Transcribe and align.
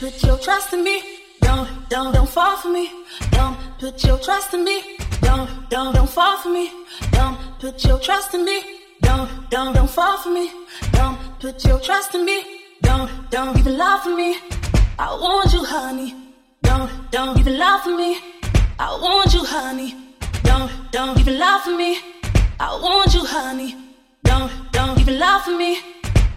put 0.00 0.22
your 0.22 0.38
trust 0.38 0.72
in 0.72 0.82
me. 0.82 1.02
Don't, 1.42 1.68
don't, 1.90 2.14
don't 2.14 2.28
fall 2.28 2.56
for 2.56 2.70
me. 2.70 2.90
Don't 3.32 3.54
put 3.78 4.02
your 4.02 4.18
trust 4.18 4.54
in 4.54 4.64
me. 4.64 4.96
Don't, 5.20 5.68
don't, 5.68 5.94
don't 5.94 6.08
fall 6.08 6.38
for 6.38 6.48
me. 6.48 6.72
Don't 7.10 7.36
put 7.60 7.84
your 7.84 7.98
trust 7.98 8.32
in 8.32 8.46
me. 8.46 8.62
Don't, 9.02 9.28
don't, 9.50 9.74
don't 9.74 9.90
fall 9.90 10.16
for 10.16 10.30
me. 10.30 10.50
Don't 10.92 11.18
put 11.38 11.62
your 11.66 11.78
trust 11.80 12.14
in 12.14 12.24
me. 12.24 12.42
Don't, 12.80 13.10
don't 13.30 13.58
even 13.58 13.76
lie 13.76 14.00
for 14.02 14.16
me. 14.16 14.38
I 14.98 15.12
want 15.12 15.52
you, 15.52 15.64
honey. 15.64 16.14
Don't, 16.62 16.90
don't 17.10 17.38
even 17.38 17.58
lie 17.58 17.80
for 17.84 17.94
me. 17.94 18.18
I 18.78 18.88
want 19.02 19.34
you, 19.34 19.44
honey. 19.44 19.94
Don't, 20.44 20.70
don't 20.92 21.18
even 21.20 21.38
lie 21.38 21.60
for 21.62 21.76
me. 21.76 21.98
I 22.58 22.70
want 22.80 23.12
you, 23.12 23.24
honey. 23.26 23.76
Don't, 24.24 24.50
don't 24.72 24.98
even 24.98 25.18
lie 25.18 25.42
for 25.44 25.56
me. 25.58 25.78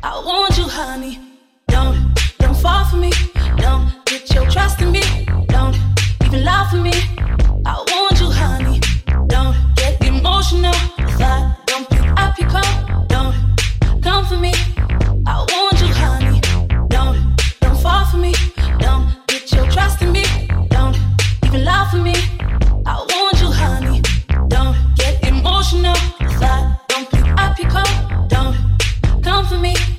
I 0.04 0.22
want 0.26 0.58
you, 0.58 0.66
honey. 0.66 1.18
Don't, 1.70 2.14
don't 2.40 2.58
fall 2.58 2.84
for 2.86 2.98
me. 2.98 3.12
Don't 3.64 3.88
put 4.06 4.30
your 4.36 4.46
trust 4.52 4.82
in 4.82 4.92
me. 4.92 5.02
Don't 5.48 5.74
even 6.26 6.44
lie 6.44 6.68
for 6.70 6.82
me. 6.88 6.92
I 7.66 7.76
want 7.92 8.20
you, 8.20 8.30
honey. 8.30 8.82
Don't 9.28 9.56
get 9.78 10.04
emotional. 10.06 10.76
I 11.00 11.56
don't 11.66 11.90
pick 11.90 12.06
up 12.24 12.38
your 12.38 12.50
call. 12.50 13.06
Don't 13.08 13.34
come 14.02 14.26
for 14.26 14.36
me. 14.38 14.52
I 15.26 15.46
want 15.52 15.80
you, 15.80 15.94
honey. 16.04 16.42
Don't, 16.90 17.18
don't 17.62 17.80
fall 17.80 18.04
for 18.12 18.18
me. 18.18 18.34
Don't 18.80 19.08
put 19.30 19.50
your 19.54 19.66
trust 19.72 20.02
in 20.02 20.12
me. 20.12 20.26
Don't 20.70 20.98
even 21.46 21.64
lie 21.64 21.88
for 21.90 22.00
me. 22.00 22.16
I 22.86 22.98
want 23.12 23.40
you, 23.40 23.50
honey. 23.50 24.02
Don't 24.50 24.76
get 24.98 25.26
emotional. 25.26 25.96
I 26.20 26.78
don't 26.90 27.10
pick 27.10 27.26
up 27.38 27.58
your 27.58 27.70
call. 27.70 28.28
Don't 28.28 28.58
come 29.24 29.46
for 29.46 29.58
me. 29.58 29.93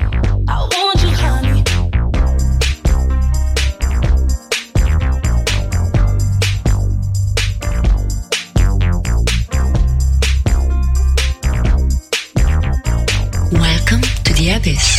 To 14.64 14.93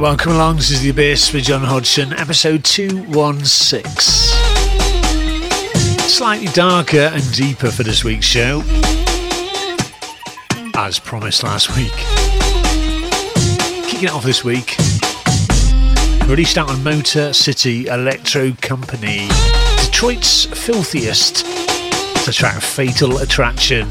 welcome 0.00 0.32
along. 0.32 0.56
This 0.56 0.70
is 0.70 0.80
The 0.80 0.88
Abyss 0.90 1.34
with 1.34 1.44
John 1.44 1.60
Hodgson, 1.60 2.14
episode 2.14 2.64
216. 2.64 3.84
Slightly 6.08 6.46
darker 6.54 7.10
and 7.12 7.22
deeper 7.34 7.70
for 7.70 7.82
this 7.82 8.02
week's 8.02 8.24
show, 8.24 8.62
as 10.74 10.98
promised 10.98 11.42
last 11.42 11.76
week. 11.76 11.92
Kicking 13.86 14.08
it 14.08 14.12
off 14.12 14.24
this 14.24 14.42
week, 14.42 14.76
released 16.26 16.56
out 16.56 16.70
on 16.70 16.82
Motor 16.82 17.34
City 17.34 17.86
Electro 17.86 18.52
Company, 18.62 19.28
Detroit's 19.84 20.46
filthiest. 20.46 21.44
The 22.24 22.32
track 22.32 22.62
Fatal 22.62 23.18
Attraction. 23.18 23.86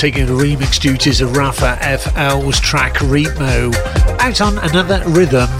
Taking 0.00 0.24
the 0.24 0.32
remix 0.32 0.80
duties 0.80 1.20
of 1.20 1.36
Rafa 1.36 1.76
FL's 1.82 2.58
track 2.58 2.94
Ritmo, 3.00 3.70
out 4.18 4.40
on 4.40 4.56
another 4.70 5.02
rhythm. 5.06 5.59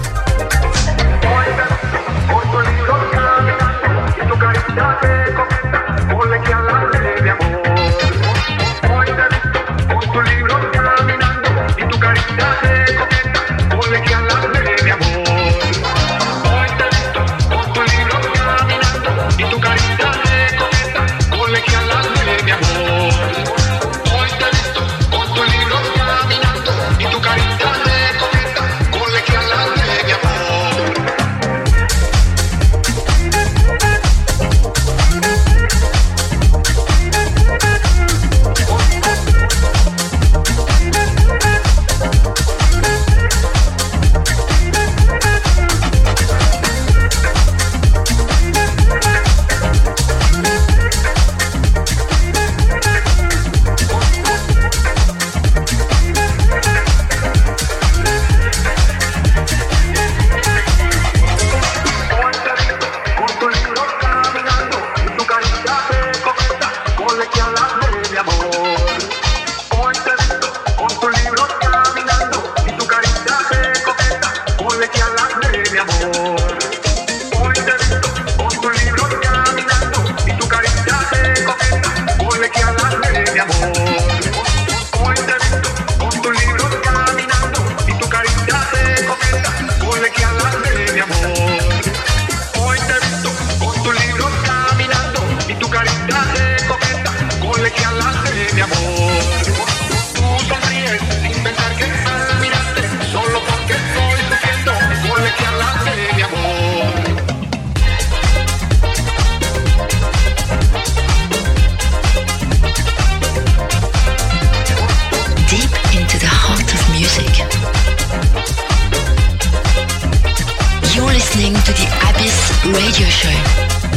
Radio 122.73 123.09
Show. 123.09 123.90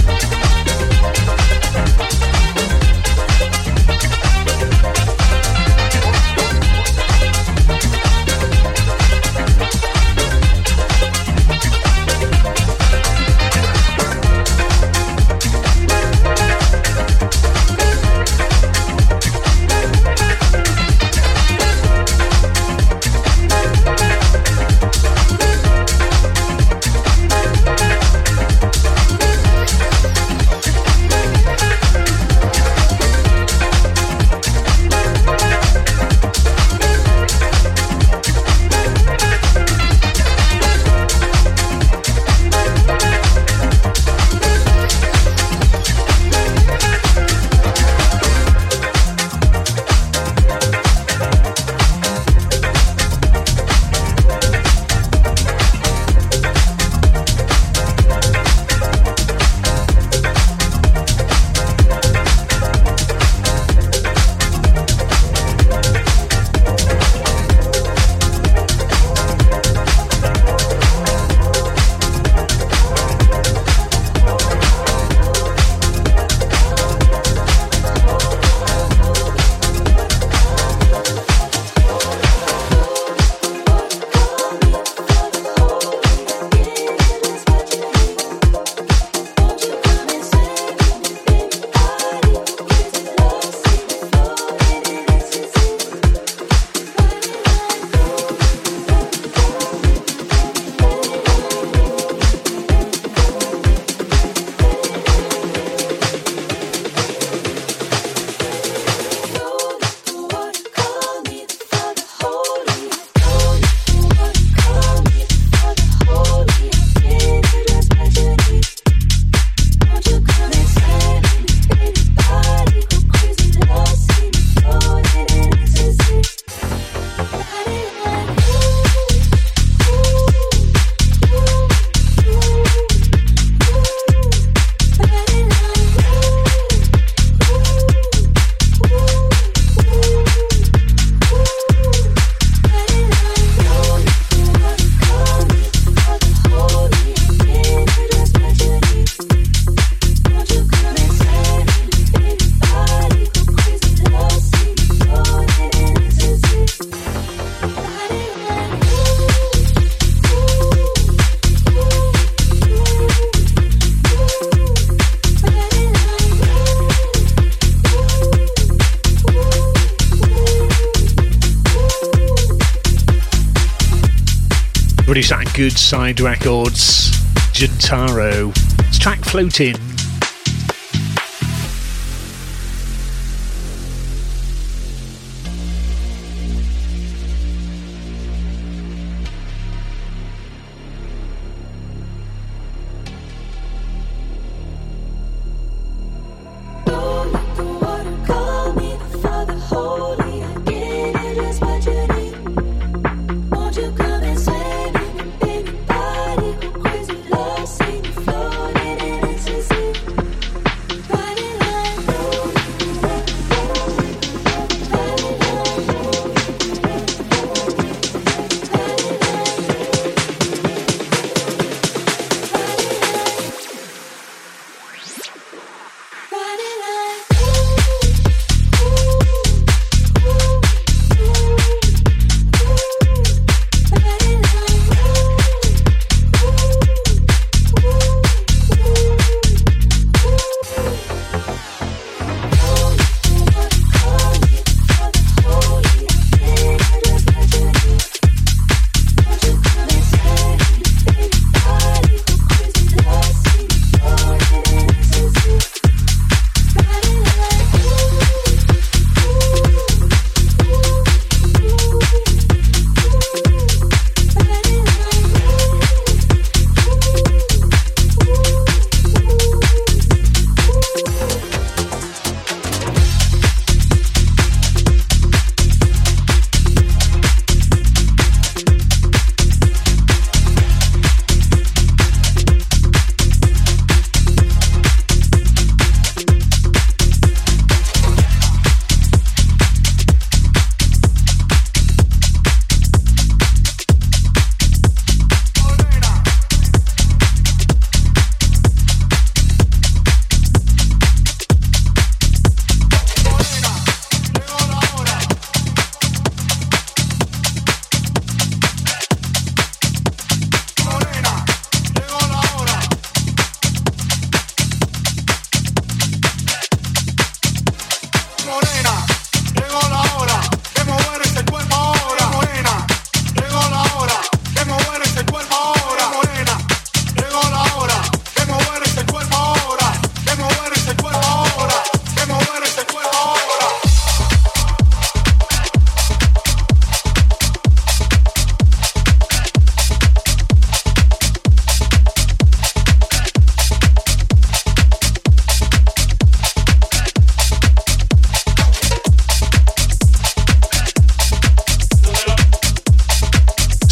Good 175.54 175.78
Side 175.78 176.20
Records. 176.20 177.12
Gentaro. 177.52 178.50
It's 178.88 178.98
track 178.98 179.20
Floating. 179.20 179.93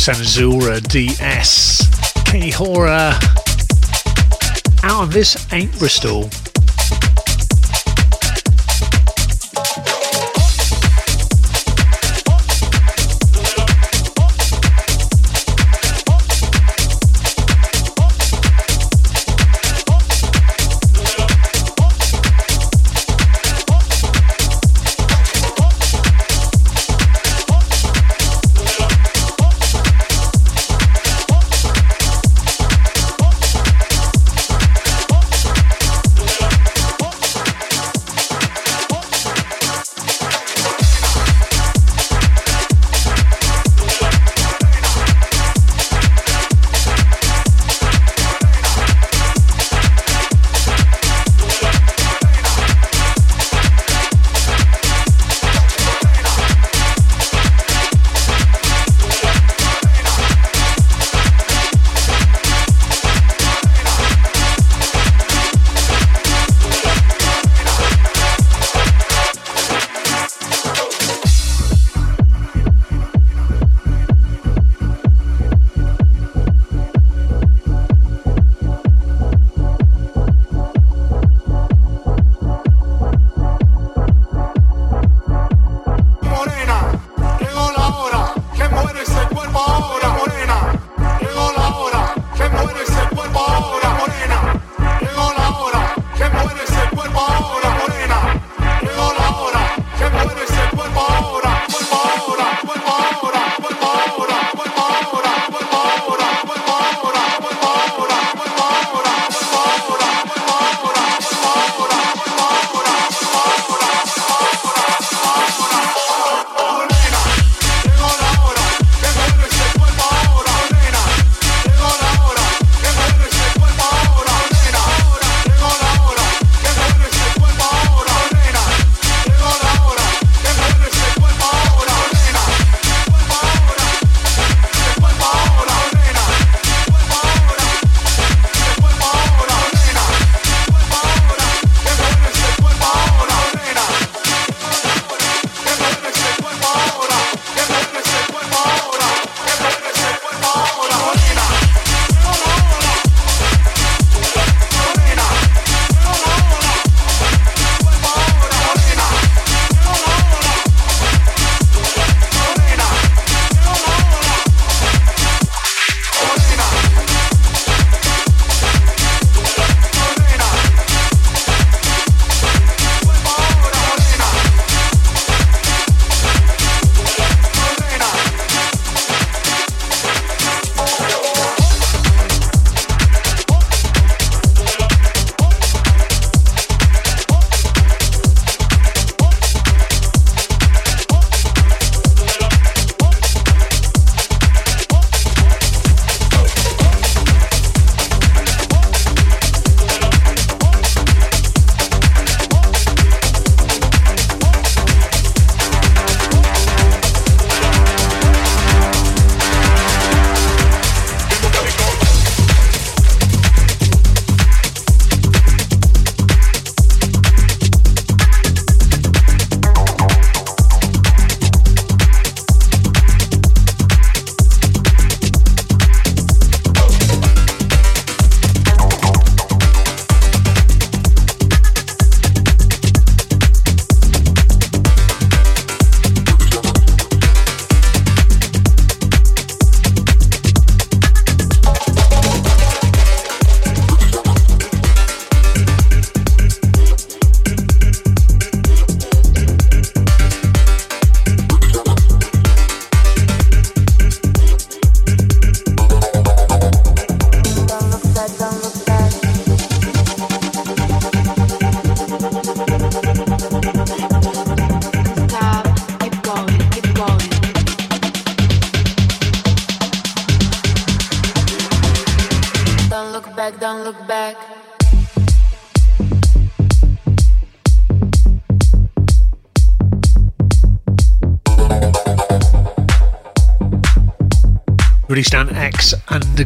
Sanzura 0.03 0.81
DS. 0.89 1.87
K 2.25 2.51
Horror. 2.51 3.15
Out 4.83 5.05
of 5.05 5.13
this 5.13 5.37
ain't 5.53 5.71
Bristol. 5.79 6.29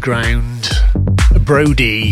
Underground. 0.07 0.71
Brody. 1.45 2.06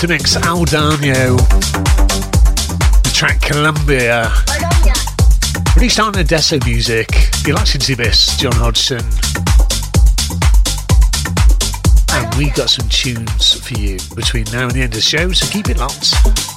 To 0.00 0.08
mix 0.08 0.34
Al 0.34 0.64
Dano, 0.64 1.36
the 1.36 3.10
track 3.12 3.38
Columbia. 3.42 4.32
Released 5.76 6.00
on 6.00 6.16
Adesso 6.18 6.58
Music. 6.64 7.06
You're 7.46 7.56
listening 7.56 7.82
to 7.82 7.96
this, 7.96 8.34
John 8.38 8.52
Hodgson. 8.52 9.04
And 12.12 12.34
we 12.36 12.48
got 12.52 12.70
some 12.70 12.88
tunes 12.88 13.60
for 13.60 13.78
you 13.78 13.98
between 14.16 14.44
now 14.44 14.62
and 14.62 14.70
the 14.70 14.80
end 14.80 14.92
of 14.92 14.96
the 14.96 15.02
show, 15.02 15.32
so 15.32 15.46
keep 15.52 15.68
it 15.68 15.76
locked. 15.76 16.49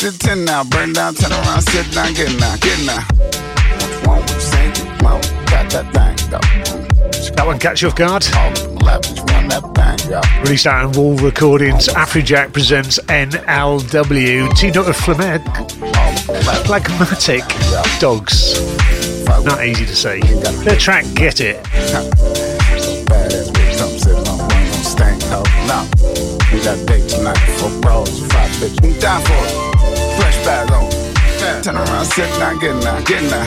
Sit 0.00 0.18
ten 0.18 0.46
now, 0.46 0.64
burn 0.64 0.94
down, 0.94 1.14
turn 1.14 1.30
around, 1.30 1.60
sit 1.60 1.92
down, 1.92 2.14
get 2.14 2.32
now, 2.40 2.56
get 2.56 2.80
now. 2.86 3.04
Won't 4.06 4.26
sing, 4.30 4.72
won't 5.02 5.22
got 5.44 5.68
that 5.68 5.92
thing 5.92 6.16
though. 6.30 7.34
That 7.36 7.46
one 7.46 7.58
catch 7.58 7.82
you 7.82 7.88
off 7.88 7.96
guard. 7.96 8.24
Released 10.42 10.66
out 10.66 10.86
on 10.86 10.92
Wall 10.92 11.16
Recordings, 11.16 11.88
Afrojack 11.88 12.54
presents 12.54 12.98
NLW. 13.08 14.56
Teamed 14.56 14.78
up 14.78 14.86
with 14.86 14.96
Flamed. 14.96 15.44
Phlegmatic 16.64 17.44
Dogs. 18.00 18.58
Not 19.44 19.66
easy 19.66 19.84
to 19.84 19.94
say. 19.94 20.20
Their 20.64 20.76
track, 20.76 21.04
Get 21.14 21.42
It. 21.42 21.58
We 26.52 26.64
got 26.64 26.86
dates 26.86 27.14
tonight 27.14 27.38
for 27.58 27.80
bros, 27.82 28.26
five. 28.32 28.50
Down 28.98 29.22
for 29.22 29.32
it 29.34 29.79
bag 30.44 30.70
on. 30.72 30.90
Turn 31.62 31.76
around, 31.76 32.04
sit 32.06 32.28
down, 32.38 32.58
get 32.58 32.74
now, 32.84 33.00
get 33.02 33.22
now. 33.30 33.44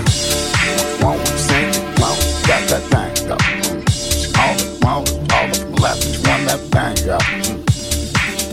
Won't 1.02 1.26
sing, 1.28 1.70
won't 2.00 2.20
got 2.48 2.64
that 2.70 2.84
thing, 2.92 3.28
go. 3.28 3.38
All 4.40 4.54
the, 4.58 4.66
the, 4.80 5.24
all 5.34 5.48
the 5.48 5.82
left, 5.82 6.04
one 6.28 6.46
that 6.46 6.62
thing, 6.74 6.96
go. 7.06 7.18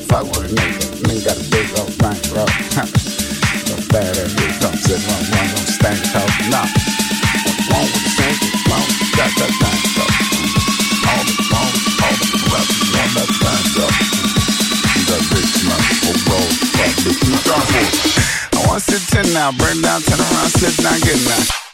Fuck 0.09 0.24
with 0.33 0.50
a 0.50 0.55
nigga, 0.55 0.85
nigga 1.07 1.24
got 1.24 1.37
a 1.37 1.44
big 1.50 1.66
old 1.79 1.92
thing, 1.94 2.20
so 2.24 2.44
bad 3.92 4.16
ass 4.16 4.33
bitch, 4.35 4.57
don't 4.61 4.76
sit 4.76 5.00
on 5.09 5.22
one, 5.37 5.48
don't 5.55 5.70
stank 5.76 6.00
talk, 6.12 6.31
nah. 6.50 6.66
Won't 7.70 7.92
sing, 8.16 8.37
won't 8.68 8.88
got 9.16 9.31
that 9.40 9.53
thing, 9.61 9.81
go. 9.96 10.05
All 11.11 11.22
the, 11.24 11.35
the, 11.50 11.61
all 12.05 12.14
the 12.20 12.29
left, 12.53 12.72
one 12.96 13.12
that 13.16 13.31
thing, 13.40 13.49
to 18.90 19.07
ten 19.07 19.33
now, 19.33 19.53
burn 19.53 19.81
down, 19.83 20.00
turn 20.03 20.18
around, 20.18 20.50
sit 20.50 20.76
down, 20.83 20.98
get 21.00 21.16
now. 21.29 21.69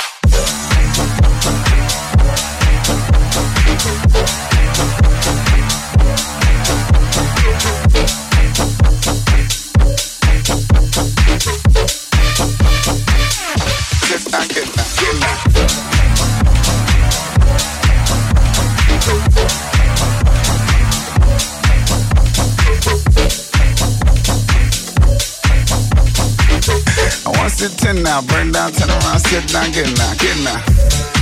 Now, 28.07 28.23
burn 28.23 28.53
down, 28.53 28.71
turn 28.71 28.89
around, 28.89 29.19
sit 29.19 29.49
down, 29.49 29.73
get 29.73 29.91
now, 29.99 30.15
get 30.15 30.39
now. 30.45 31.16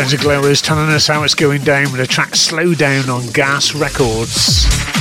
Sons 0.00 0.14
of 0.14 0.20
Glorious 0.20 0.62
telling 0.62 0.88
us 0.88 1.06
how 1.08 1.24
it's 1.24 1.34
going 1.34 1.62
down 1.62 1.92
with 1.92 2.00
a 2.00 2.06
track 2.06 2.34
Slow 2.34 2.72
Down 2.72 3.10
on 3.10 3.26
Gas 3.32 3.74
Records. 3.74 4.99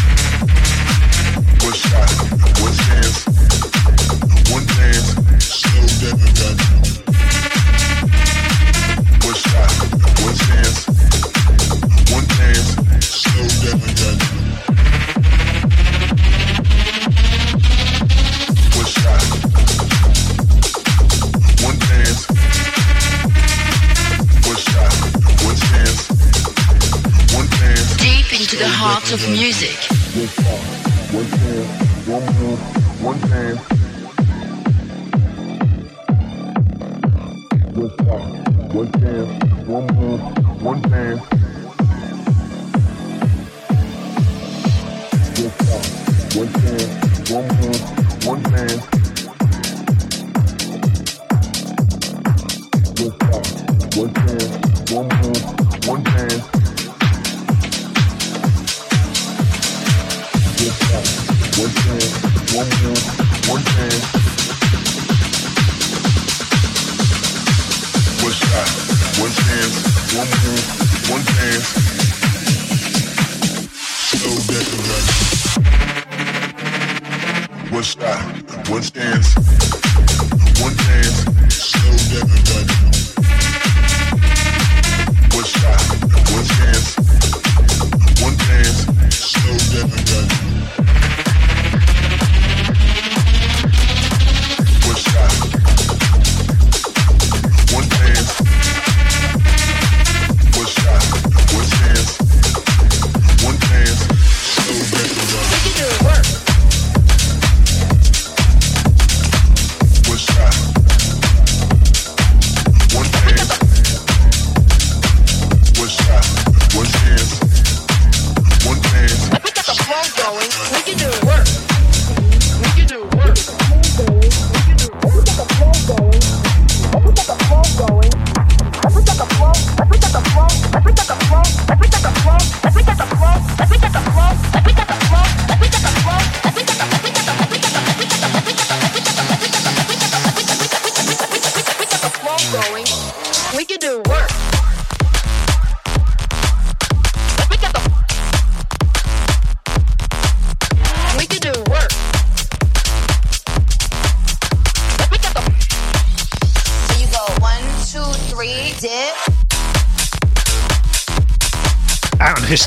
Of 29.11 29.27
music. 29.27 29.88
One 77.79 77.85
shot, 77.85 78.19
one 78.67 78.81
chance, 78.81 79.35
one 80.59 80.75
chance. 80.75 81.17
Slow 81.47 81.95
down, 82.11 82.27
One 85.31 85.45
shot, 85.45 85.79
one 86.29 86.43
chance, 86.43 86.87
one 88.21 88.35
chance. 88.35 88.79
Slow 89.15 89.57
down, 89.71 89.91
One 90.75 91.28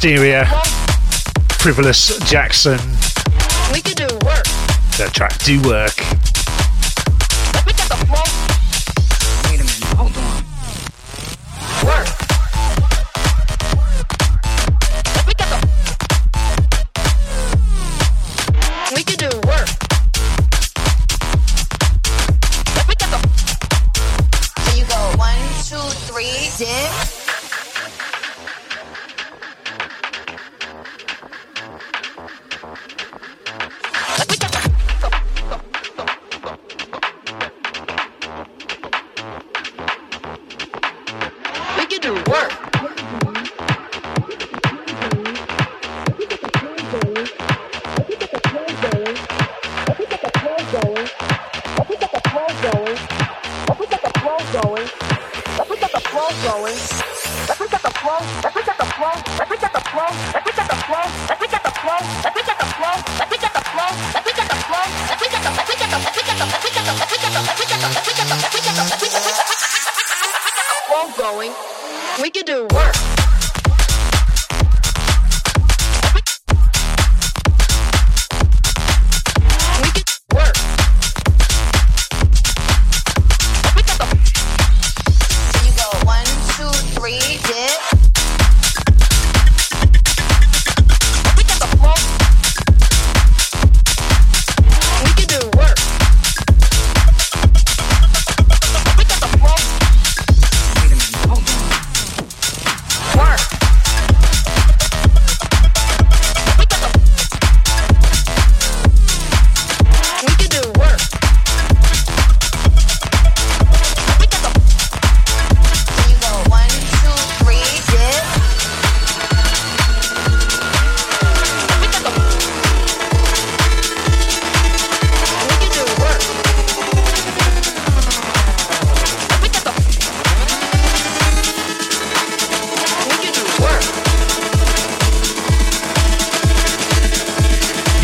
Hysteria, 0.02 0.44
Frivolous 1.60 2.18
Jackson. 2.28 2.76
We 3.72 3.80
can 3.80 3.94
do 3.94 4.12
work. 4.26 4.42
The 4.98 5.08
track 5.12 5.38
Do 5.44 5.62
Work. 5.62 6.11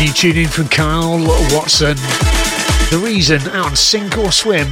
Tune 0.07 0.37
in 0.37 0.47
from 0.47 0.69
Kyle 0.69 1.17
Watson. 1.51 1.97
The 2.89 3.01
reason 3.03 3.41
out 3.49 3.65
on 3.65 3.75
Sink 3.75 4.17
or 4.17 4.31
Swim. 4.31 4.67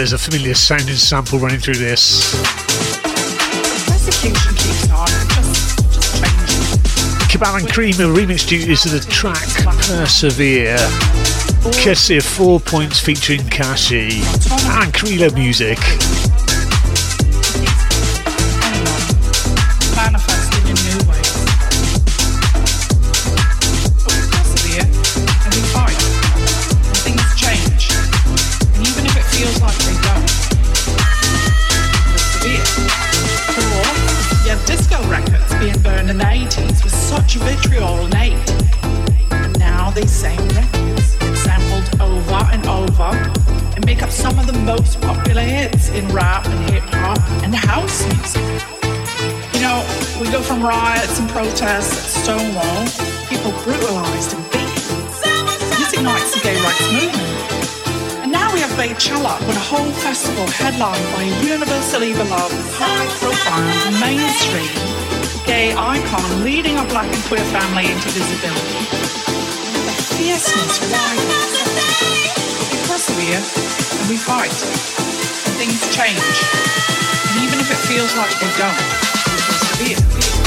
There's 0.00 0.14
a 0.14 0.18
familiar 0.18 0.54
sounding 0.54 0.94
sample 0.94 1.38
running 1.38 1.60
through 1.60 1.74
this. 1.74 2.32
Cabal 7.30 7.56
and 7.56 7.68
Creamer 7.68 8.06
remix 8.06 8.48
duties 8.48 8.86
of 8.86 8.92
the 8.92 9.06
track 9.10 9.46
Persevere. 9.88 10.78
Of 12.16 12.24
Four 12.24 12.60
Points 12.60 12.98
featuring 12.98 13.46
Kashi 13.50 14.22
and 14.22 14.90
Krilo 14.94 15.34
Music. 15.34 15.76
Protests 51.40 51.96
at 51.96 52.08
Stonewall, 52.20 52.84
people 53.32 53.48
brutalised 53.64 54.36
and 54.36 54.44
beaten. 54.52 55.00
This 55.80 55.88
ignites 55.96 56.36
the 56.36 56.40
gay 56.44 56.52
rights 56.60 56.84
movement. 56.92 57.32
And 58.20 58.30
now 58.30 58.52
we 58.52 58.60
have 58.60 58.68
Beychella 58.76 59.40
with 59.48 59.56
a 59.56 59.66
whole 59.72 59.88
festival 60.04 60.44
headlined 60.60 61.00
by 61.16 61.24
a 61.24 61.32
universally 61.40 62.12
beloved, 62.12 62.60
high-profile, 62.76 63.72
mainstream 64.04 64.68
gay 65.48 65.72
icon 65.72 66.44
leading 66.44 66.76
our 66.76 66.86
black 66.92 67.08
and 67.08 67.24
queer 67.24 67.44
family 67.56 67.88
into 67.88 68.12
visibility. 68.12 68.84
The 69.88 69.96
fierceness 70.20 70.76
rises. 70.92 71.56
We 72.68 72.76
persevere 72.84 73.40
and 73.40 74.06
we 74.12 74.20
fight. 74.20 74.52
And 75.48 75.56
things 75.56 75.80
change. 75.88 76.36
And 77.32 77.36
even 77.48 77.56
if 77.64 77.72
it 77.72 77.80
feels 77.88 78.12
like 78.12 78.28
they 78.44 78.52
don't, 78.60 78.76
we 79.24 79.40
persevere. 79.48 80.39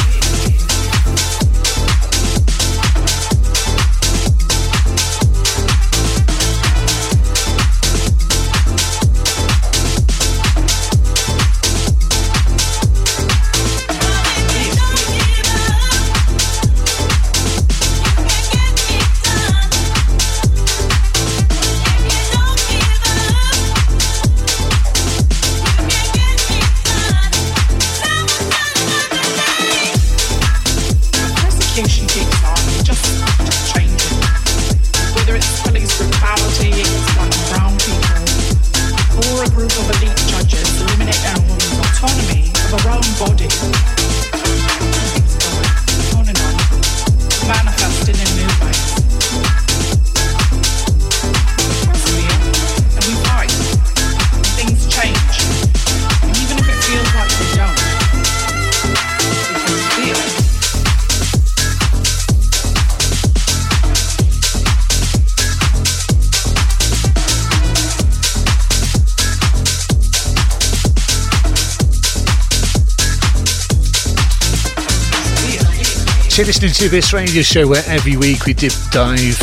Listening 76.63 76.87
to 76.87 76.95
this 76.95 77.11
radio 77.11 77.41
show 77.41 77.67
where 77.67 77.83
every 77.87 78.15
week 78.15 78.45
we 78.45 78.53
dip 78.53 78.71
dive 78.89 79.37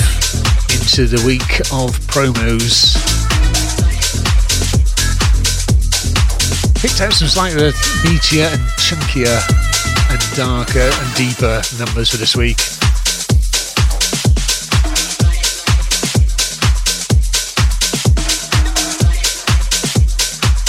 into 0.73 1.07
the 1.07 1.23
week 1.27 1.61
of 1.71 1.93
promos. 2.09 2.97
Picked 6.81 7.03
out 7.03 7.13
some 7.13 7.29
slightly 7.29 7.73
meatier 8.05 8.51
and 8.51 8.63
chunkier 8.79 9.39
and 10.11 10.37
darker 10.37 10.79
and 10.81 11.15
deeper 11.15 11.61
numbers 11.79 12.09
for 12.09 12.17
this 12.17 12.35
week. 12.35 12.80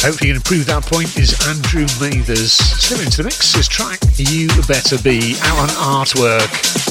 Hopefully, 0.03 0.29
you 0.29 0.33
can 0.33 0.41
prove 0.41 0.65
that 0.65 0.83
point 0.83 1.15
is 1.15 1.37
Andrew 1.47 1.85
Mathers. 2.01 2.53
Still 2.53 3.01
into 3.01 3.17
the 3.17 3.23
mix, 3.25 3.53
his 3.53 3.67
track 3.67 3.99
You 4.17 4.47
Better 4.67 4.97
Be 4.97 5.35
out 5.43 5.59
on 5.59 5.69
artwork. 6.05 6.90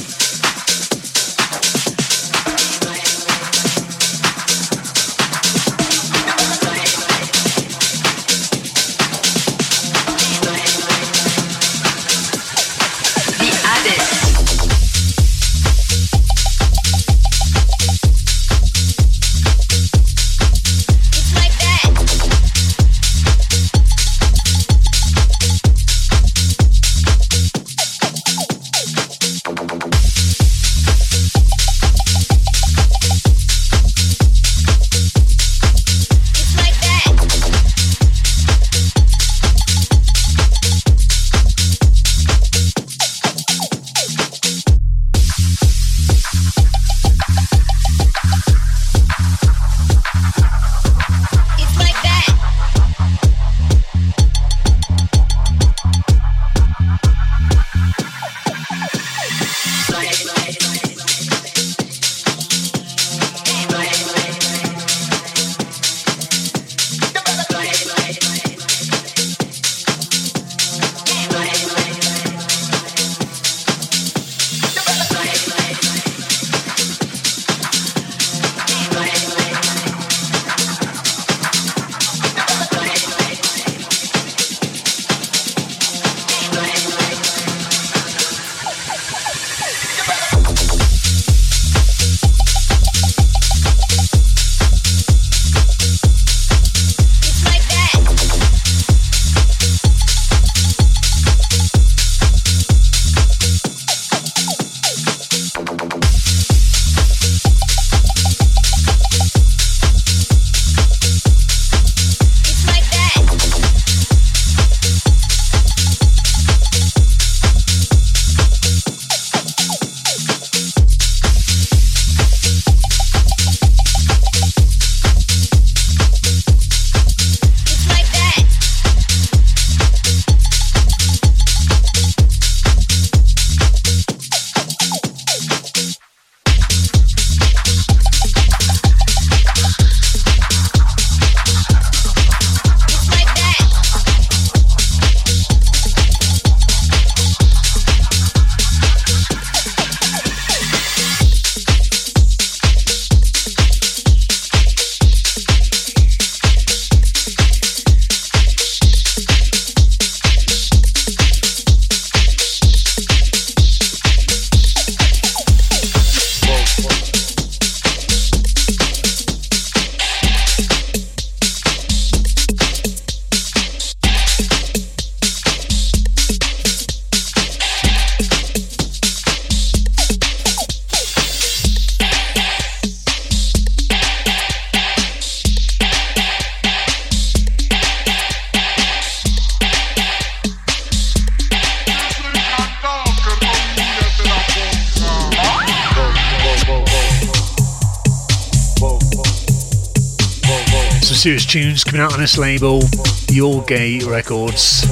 Tunes 201.51 201.83
coming 201.83 202.01
out 202.01 202.13
on 202.13 202.21
this 202.21 202.39
label, 202.39 202.81
Your 203.29 203.65
Gay 203.65 203.99
Records. 204.05 204.83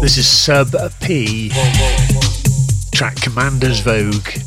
This 0.00 0.16
is 0.16 0.26
Sub 0.26 0.74
P, 1.02 1.50
track 2.94 3.20
Commander's 3.20 3.80
Vogue. 3.80 4.45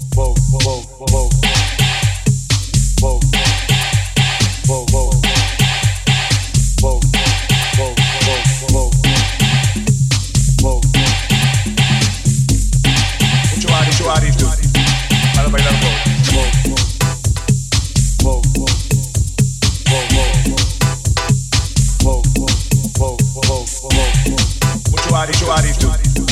mucho 25.50 25.92
arito 25.92 26.26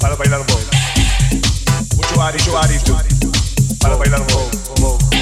para 0.00 0.16
bailar 0.16 0.40
un 0.40 0.46
poco. 0.46 0.60
Mucho 1.94 2.22
arito, 2.22 2.58
arito 2.58 3.30
para 3.78 3.94
bailar 3.94 4.20
un 4.20 4.26
poco. 4.26 5.13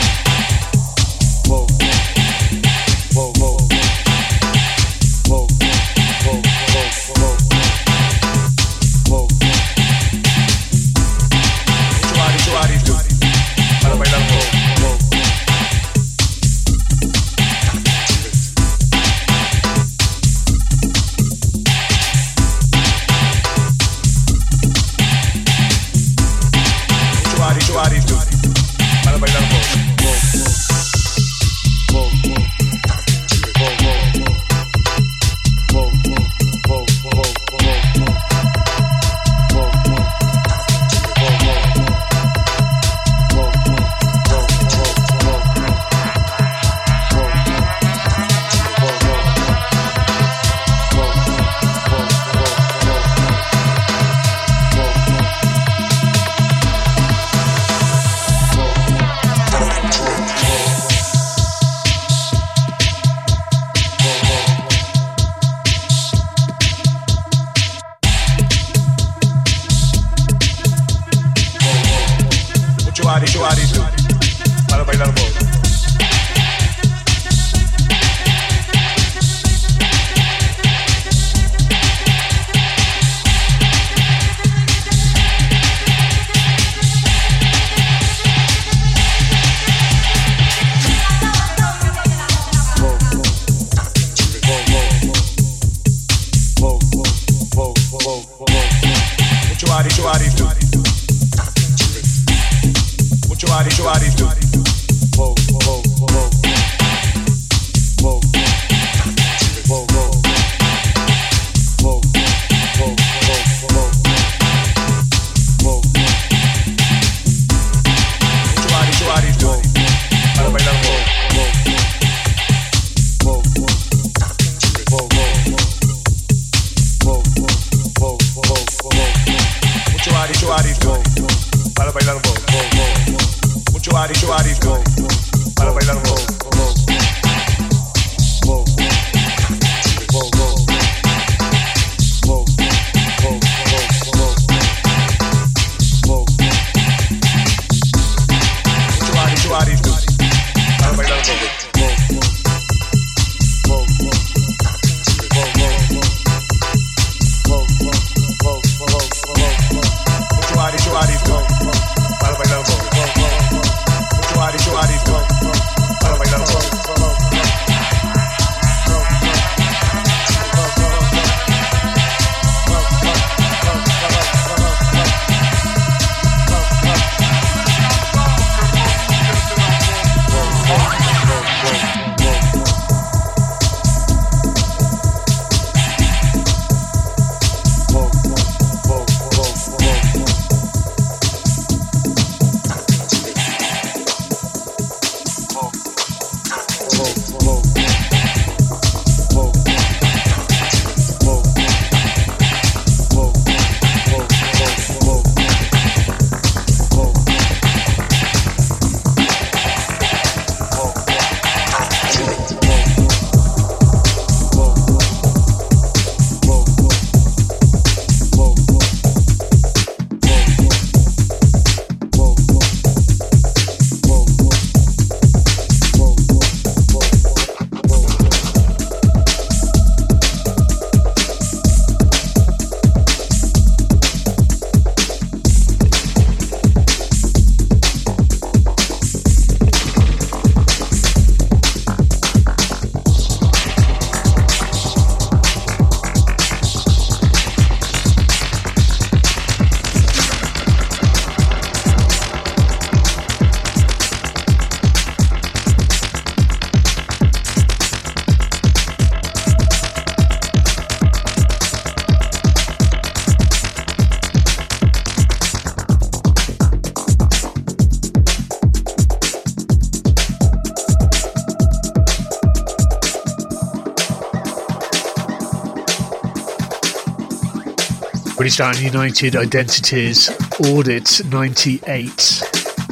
Style 278.52 278.76
United 278.76 279.34
Identities 279.34 280.28
Audit 280.60 281.24
98. 281.24 282.10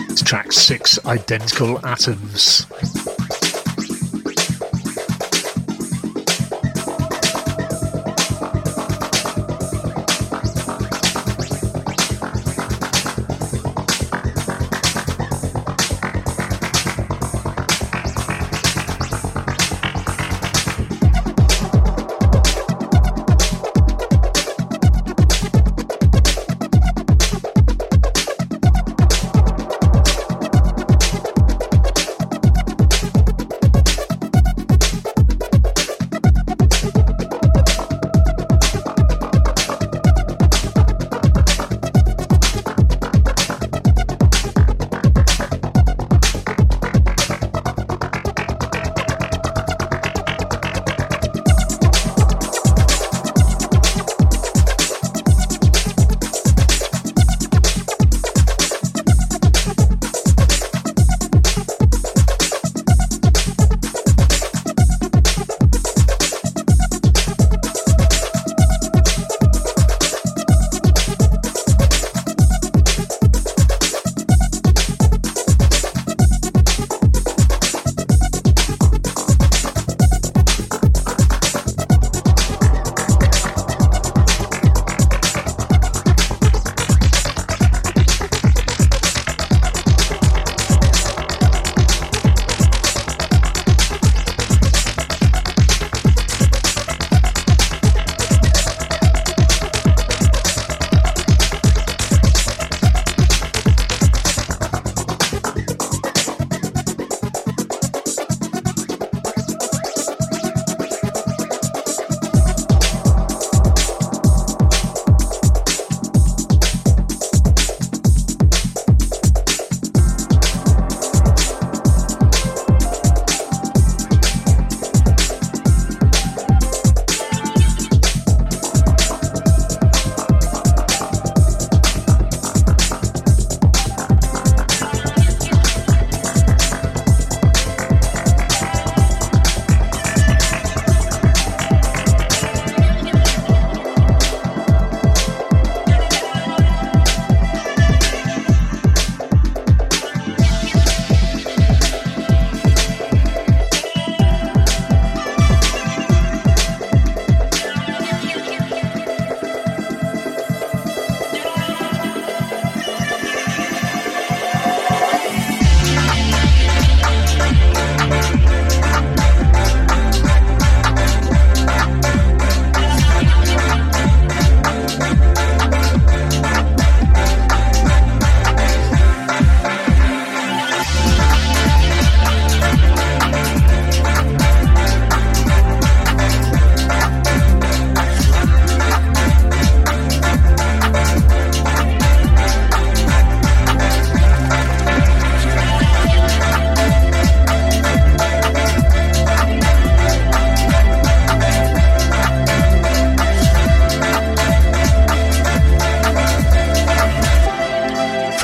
It's 0.09 0.23
track 0.23 0.53
6 0.53 1.05
Identical 1.05 1.85
Atoms. 1.87 2.67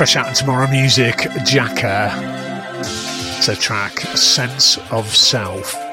Fresh 0.07 0.25
out 0.25 0.33
tomorrow 0.33 0.69
music, 0.69 1.17
Jacka. 1.43 2.09
It's 3.37 3.49
a 3.49 3.55
track, 3.57 3.99
Sense 4.15 4.77
of 4.89 5.13
Self. 5.13 5.86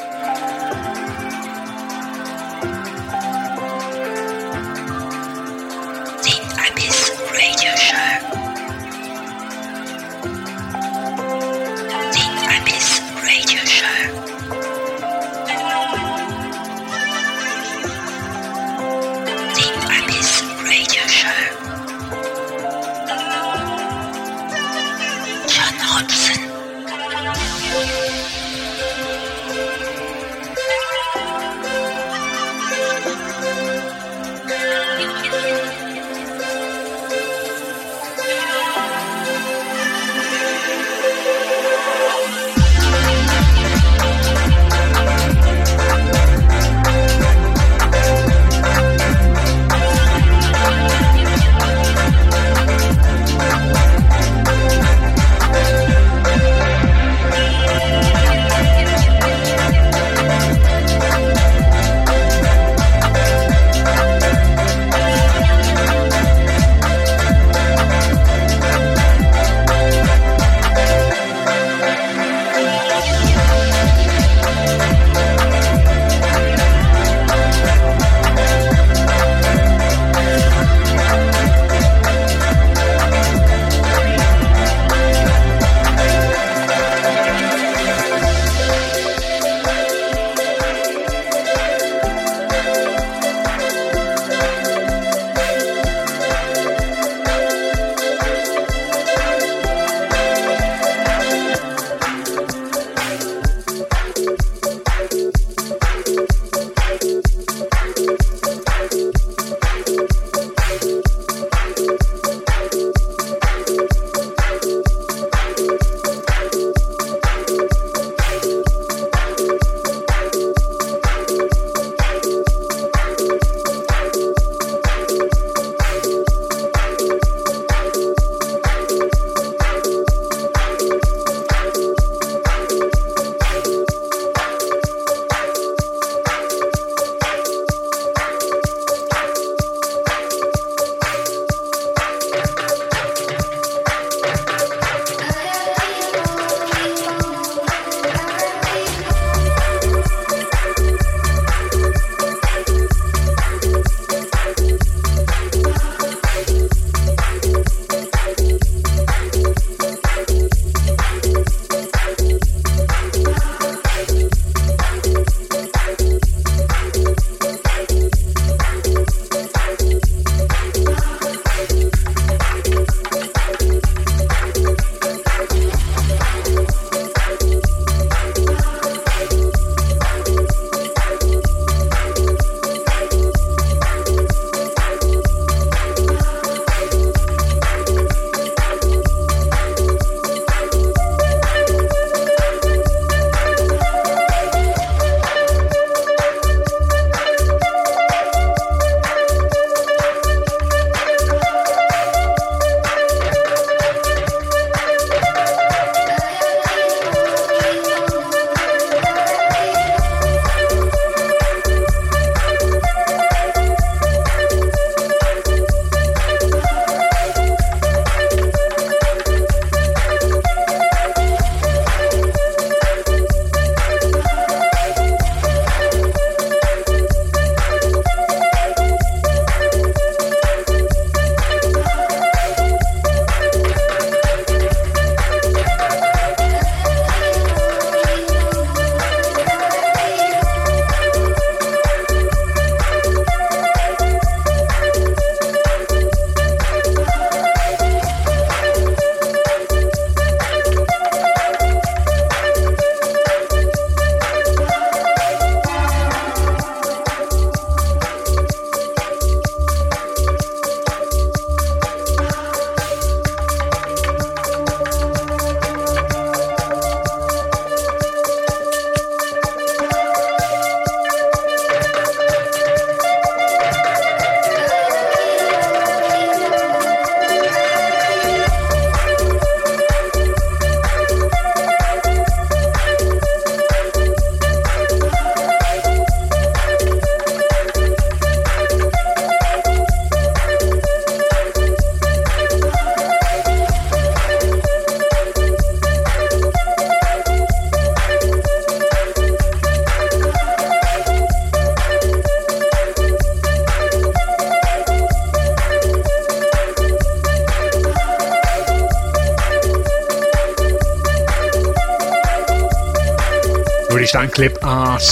Clip 314.29 314.57
art. 314.63 315.03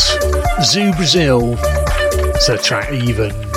Zoo 0.63 0.93
Brazil. 0.93 1.59
A 2.49 2.59
track 2.59 2.93
even. 2.93 3.52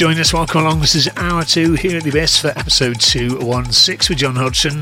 Join 0.00 0.18
us, 0.18 0.32
welcome 0.32 0.62
along. 0.62 0.80
This 0.80 0.94
is 0.94 1.10
hour 1.14 1.44
two 1.44 1.74
here 1.74 1.98
at 1.98 2.04
the 2.04 2.10
best 2.10 2.40
for 2.40 2.48
episode 2.56 2.98
216 2.98 4.10
with 4.10 4.18
John 4.18 4.34
Hodgson. 4.34 4.80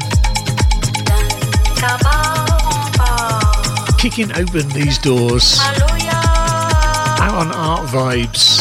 Kicking 3.99 4.31
open 4.37 4.69
these 4.69 4.97
doors. 4.99 5.59
Out 7.19 7.35
on 7.35 7.49
Art 7.49 7.89
Vibes. 7.89 8.61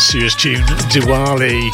Serious 0.00 0.34
tune, 0.34 0.64
Diwali. 0.90 1.70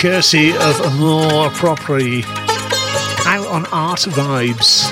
Courtesy 0.00 0.50
of 0.56 0.80
Amor 0.80 1.50
Propri. 1.50 2.24
Out 3.26 3.46
on 3.46 3.66
Art 3.66 4.00
Vibes. 4.00 4.89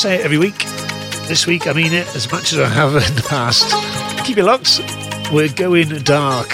Say 0.00 0.14
it 0.14 0.22
every 0.22 0.38
week. 0.38 0.64
This 1.28 1.46
week, 1.46 1.66
I 1.66 1.74
mean 1.74 1.92
it 1.92 2.06
as 2.16 2.32
much 2.32 2.54
as 2.54 2.58
I 2.58 2.68
have 2.68 2.94
in 2.94 3.14
the 3.16 3.22
past. 3.28 3.70
Keep 4.24 4.38
your 4.38 4.46
locks. 4.46 4.80
We're 5.30 5.52
going 5.52 5.90
dark. 6.04 6.48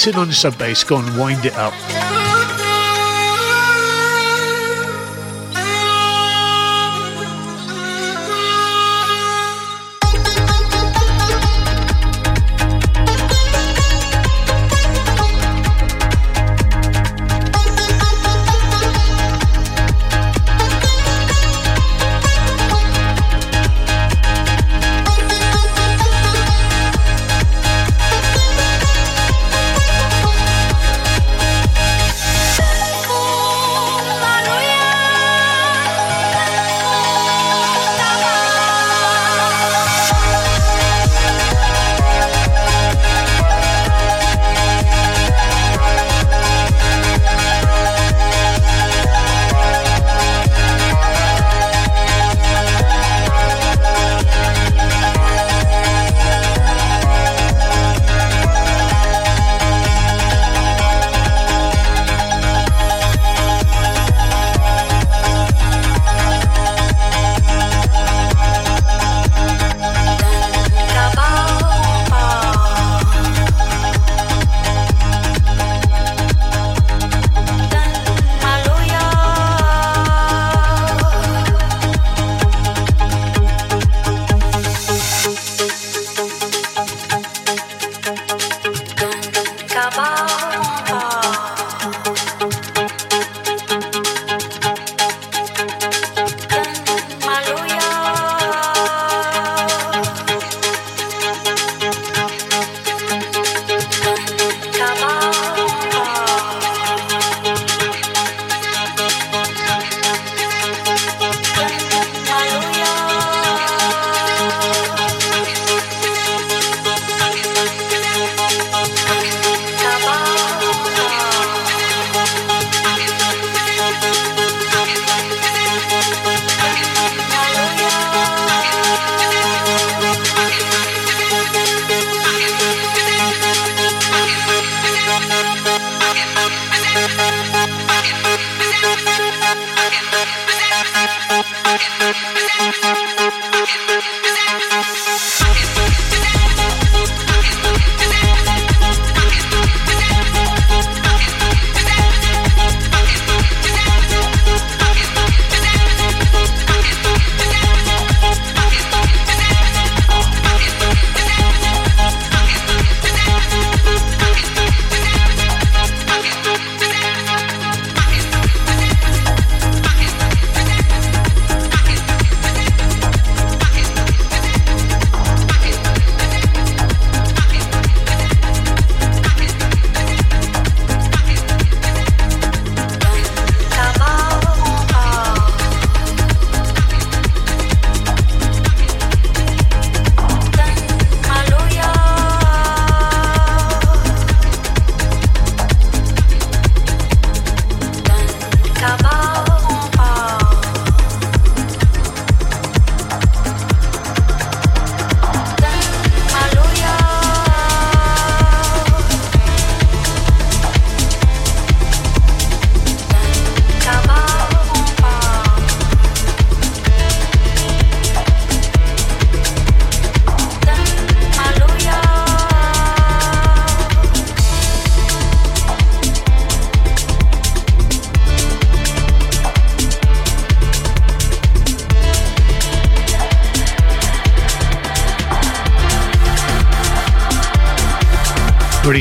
Turn 0.00 0.16
on 0.16 0.32
sub 0.32 0.58
bass, 0.58 0.82
go 0.82 0.96
and 0.96 1.16
wind 1.16 1.44
it 1.44 1.54
up. 1.54 1.99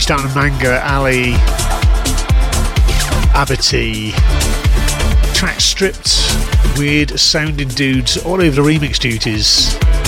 Already 0.10 0.30
starting 0.30 0.60
manga, 0.60 0.92
Ali, 0.92 1.34
Abati, 3.36 4.12
track 5.36 5.60
stripped, 5.60 6.80
weird 6.80 7.20
sounding 7.20 7.68
dudes 7.68 8.18
all 8.18 8.42
over 8.42 8.62
the 8.62 8.68
remix 8.68 8.98
duties. 8.98 9.99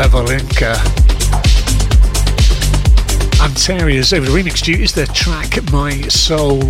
Evelinka. 0.00 0.76
Anteriors 3.42 4.14
over 4.14 4.24
the 4.24 4.32
remix 4.32 4.62
duties, 4.62 4.94
their 4.94 5.06
track 5.06 5.62
My 5.70 6.00
Soul. 6.08 6.62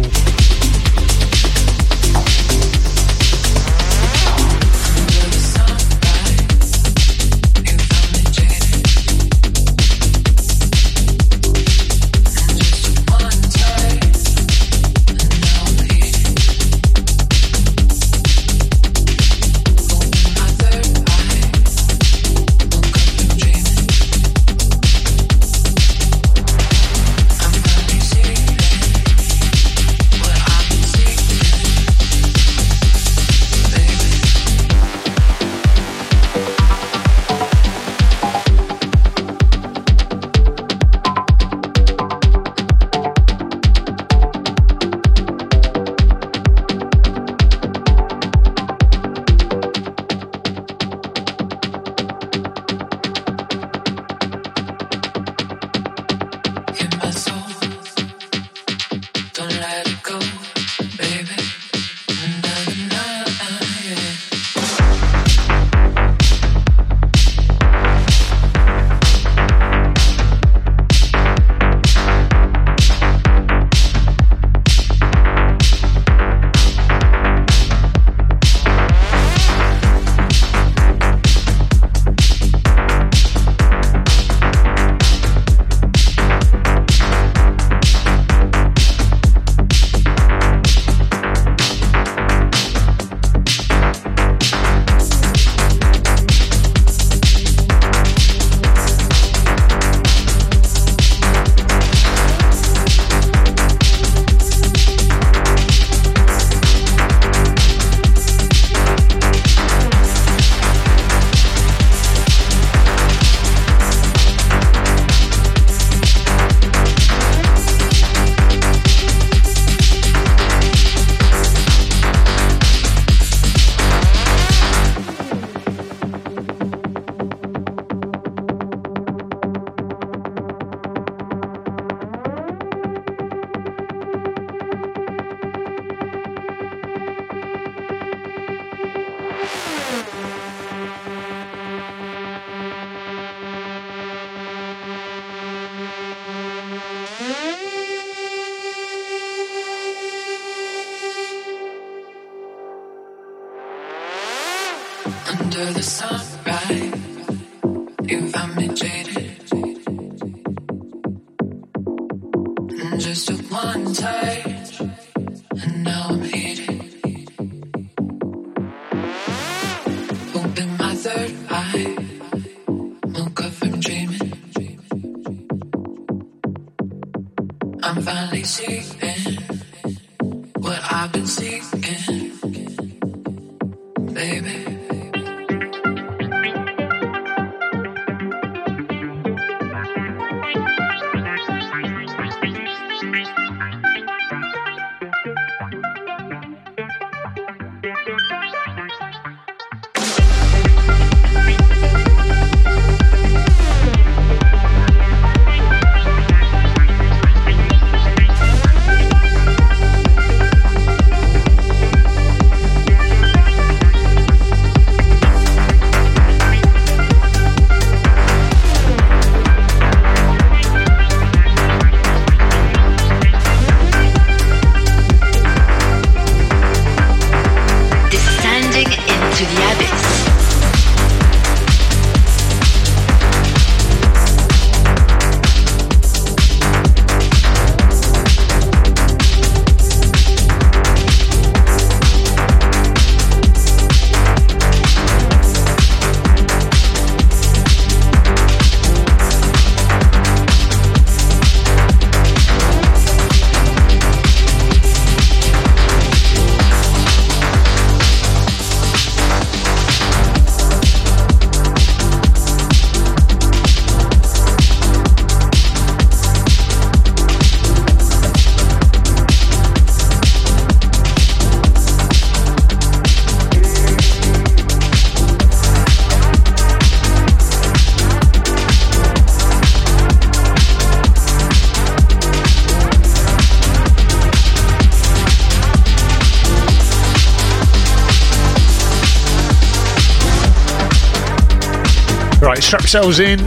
In. 292.92 293.38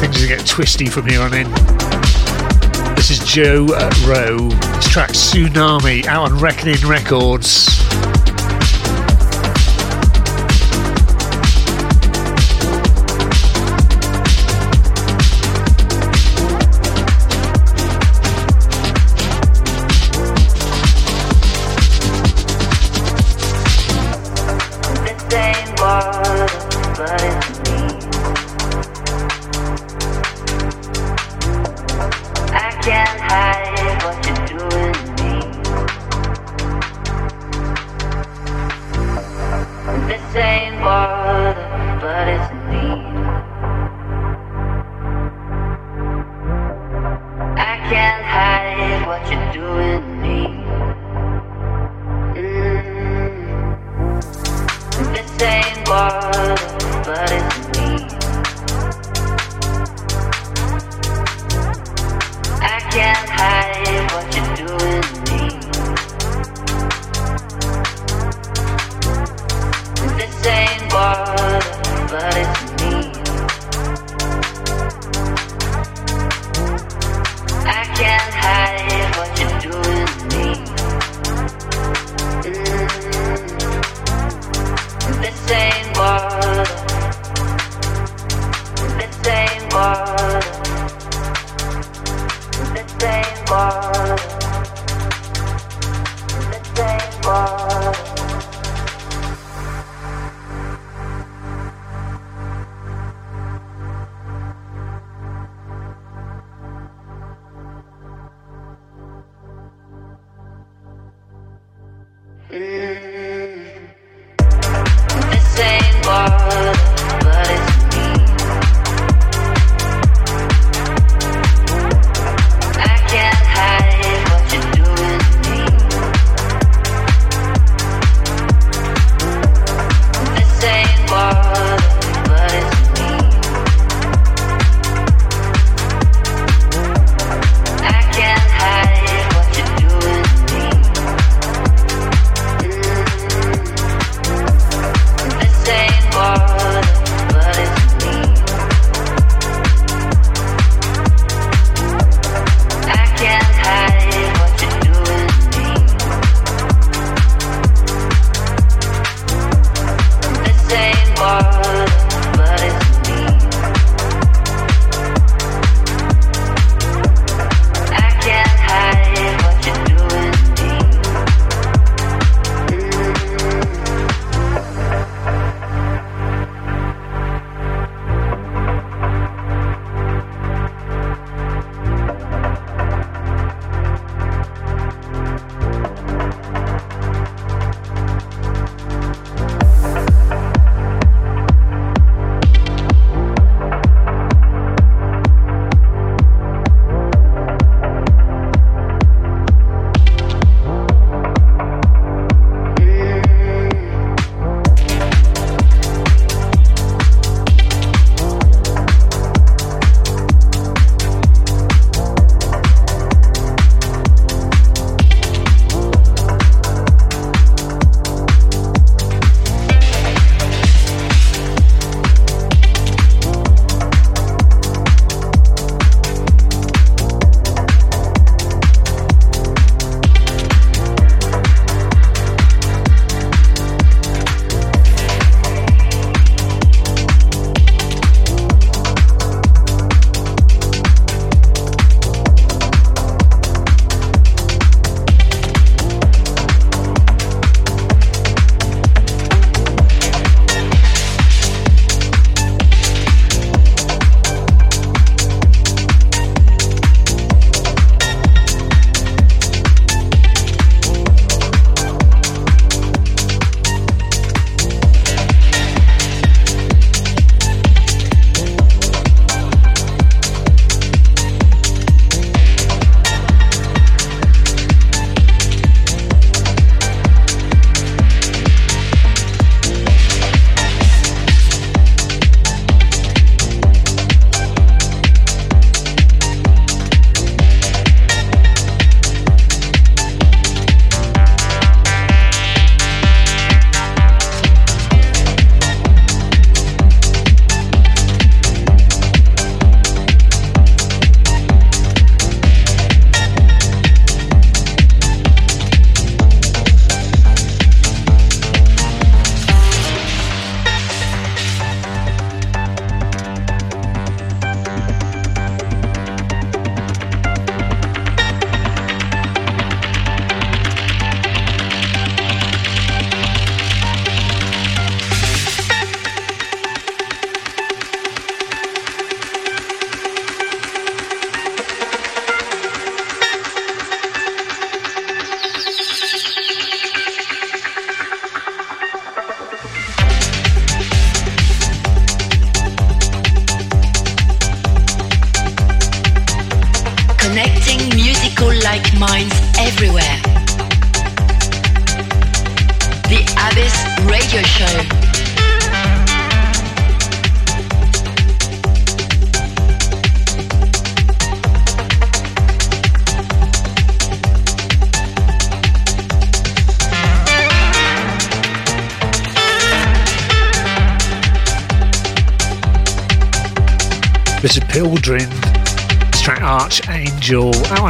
Things 0.00 0.20
are 0.20 0.26
get 0.26 0.44
twisty 0.44 0.86
from 0.86 1.06
here 1.06 1.22
on 1.22 1.32
in. 1.32 1.48
This 2.96 3.12
is 3.12 3.20
Joe 3.20 3.66
Rowe. 4.04 4.48
This 4.48 4.88
track 4.88 5.10
Tsunami 5.10 6.06
out 6.06 6.32
on 6.32 6.40
Reckoning 6.40 6.84
Records. 6.84 7.68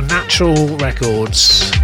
Natural 0.02 0.76
Records. 0.78 1.79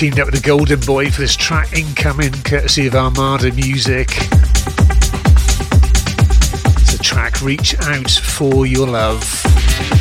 Teamed 0.00 0.18
up 0.18 0.24
with 0.24 0.34
the 0.34 0.40
Golden 0.40 0.80
Boy 0.80 1.10
for 1.10 1.20
this 1.20 1.36
track 1.36 1.74
incoming, 1.74 2.32
courtesy 2.42 2.86
of 2.86 2.94
Armada 2.94 3.52
Music. 3.52 4.08
It's 6.80 6.94
a 6.94 6.98
track 7.02 7.42
Reach 7.42 7.78
Out 7.80 8.10
for 8.10 8.64
Your 8.64 8.86
Love. 8.86 9.99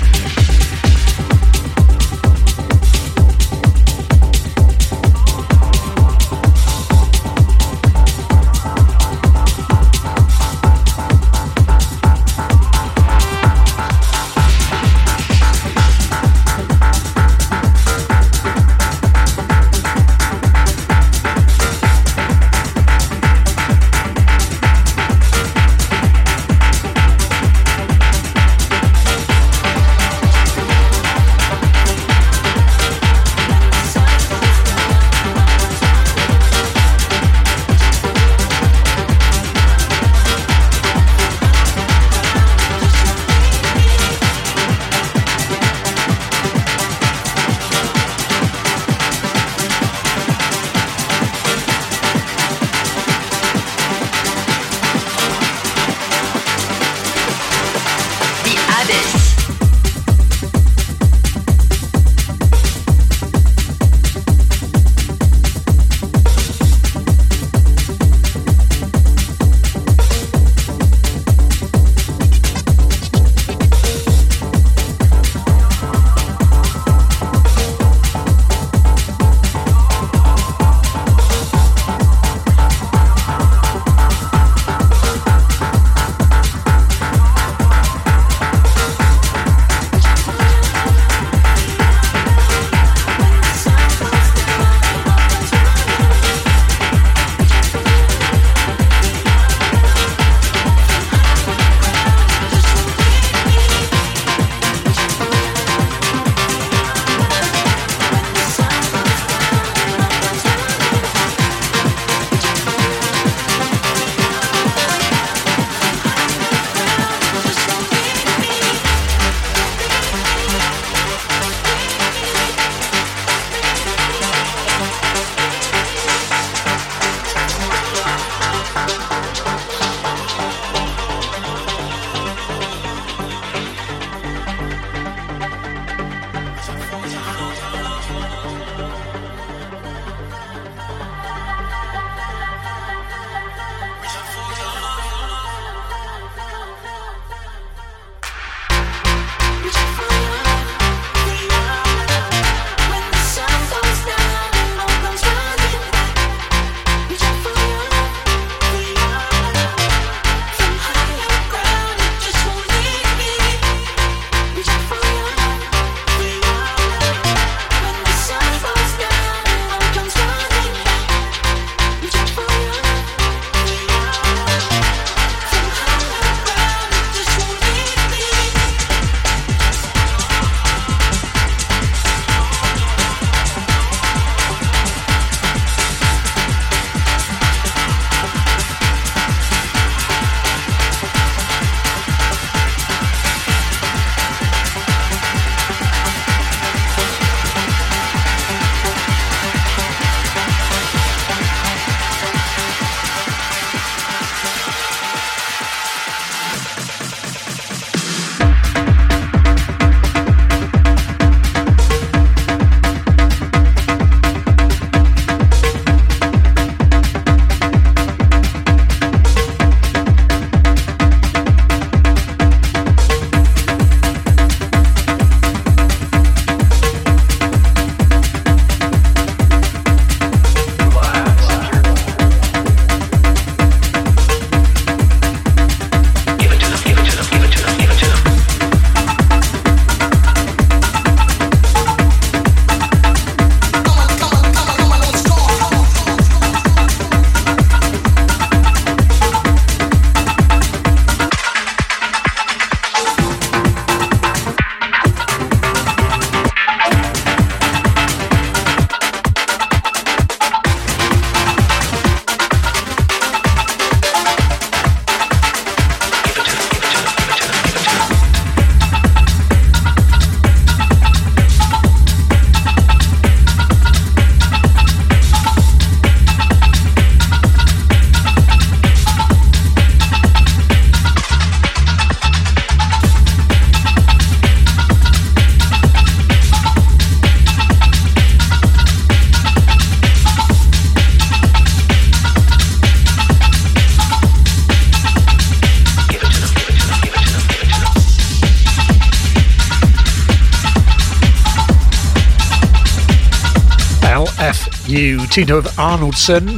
You, 305.35 305.45
Tino 305.45 305.61
Arnoldson. 305.61 306.57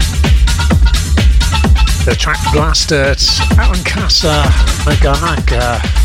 The 2.05 2.15
track 2.15 2.37
Blaster, 2.53 3.15
Aaron 3.59 3.83
Casa, 3.83 4.43
Maganaga. 4.85 6.00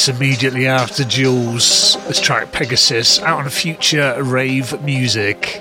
Pace 0.00 0.08
immediately 0.08 0.66
after 0.66 1.04
Jules. 1.04 1.96
This 2.06 2.20
track 2.20 2.52
Pegasus 2.52 3.20
out 3.20 3.40
on 3.40 3.50
future 3.50 4.22
rave 4.22 4.80
music. 4.82 5.60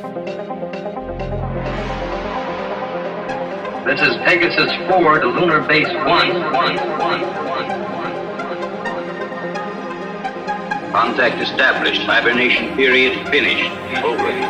This 3.85 4.01
is 4.01 4.15
Pegasus 4.23 4.71
4 4.89 5.19
to 5.19 5.27
Lunar 5.27 5.67
Base 5.67 5.87
1. 5.87 6.05
Contact 10.91 11.41
established. 11.41 12.01
Hibernation 12.03 12.75
period 12.75 13.27
finished. 13.29 13.71
Over. 14.03 14.48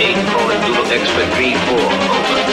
8 0.00 0.14
forward, 0.30 0.60
dual 0.64 0.86
X 0.86 1.10
for 1.10 1.26
3 1.34 1.54
4, 1.54 1.74
over. 1.74 2.47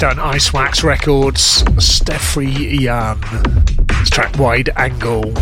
Released 0.00 0.18
on 0.18 0.34
Ice 0.34 0.52
Wax 0.52 0.84
Records, 0.84 1.62
Steffrey 1.74 2.80
Yan. 2.80 3.18
It's 4.00 4.10
track 4.10 4.38
Wide 4.38 4.70
Angle. 4.76 5.32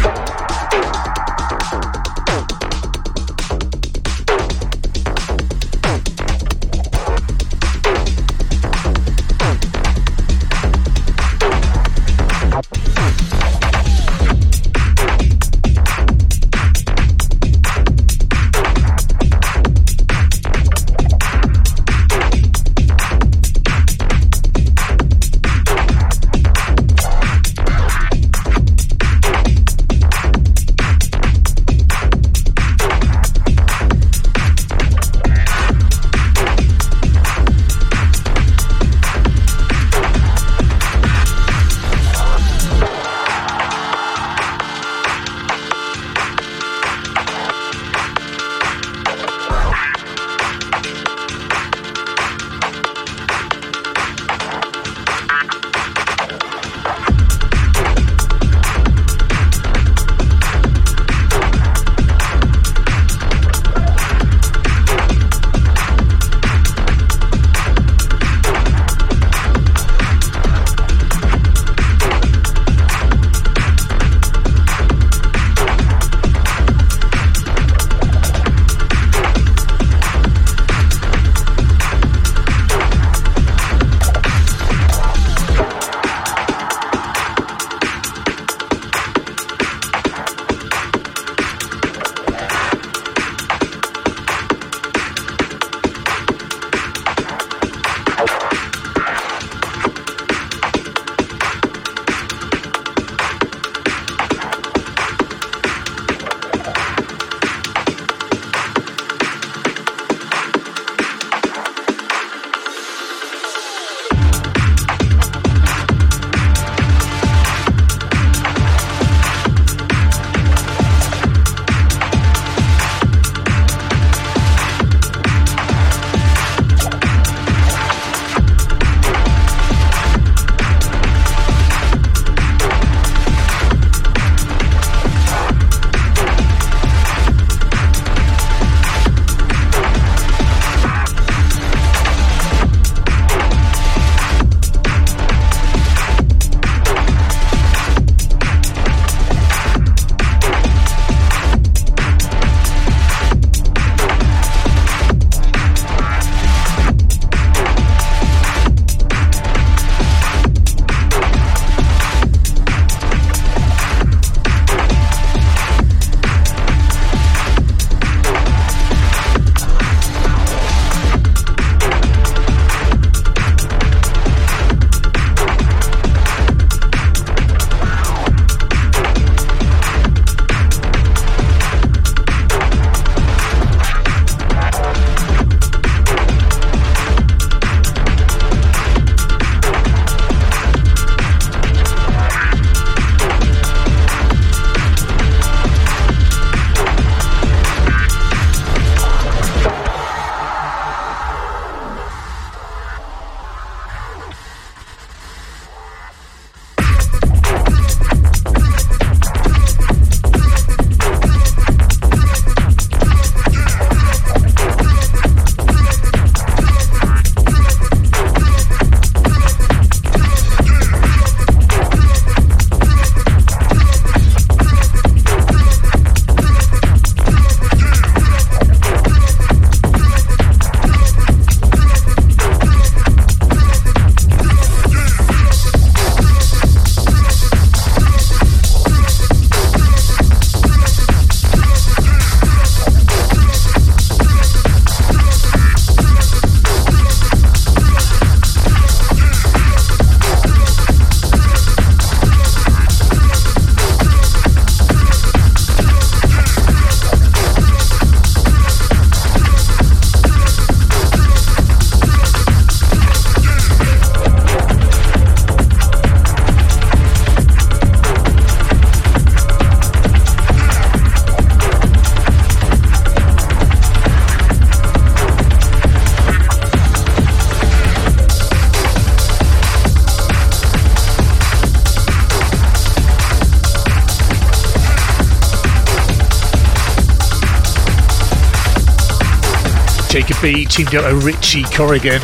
Jacob 290.28 290.42
B 290.42 290.64
teamed 290.66 290.94
up 290.94 291.10
with 291.10 291.24
Richie 291.24 291.62
Corrigan. 291.62 292.20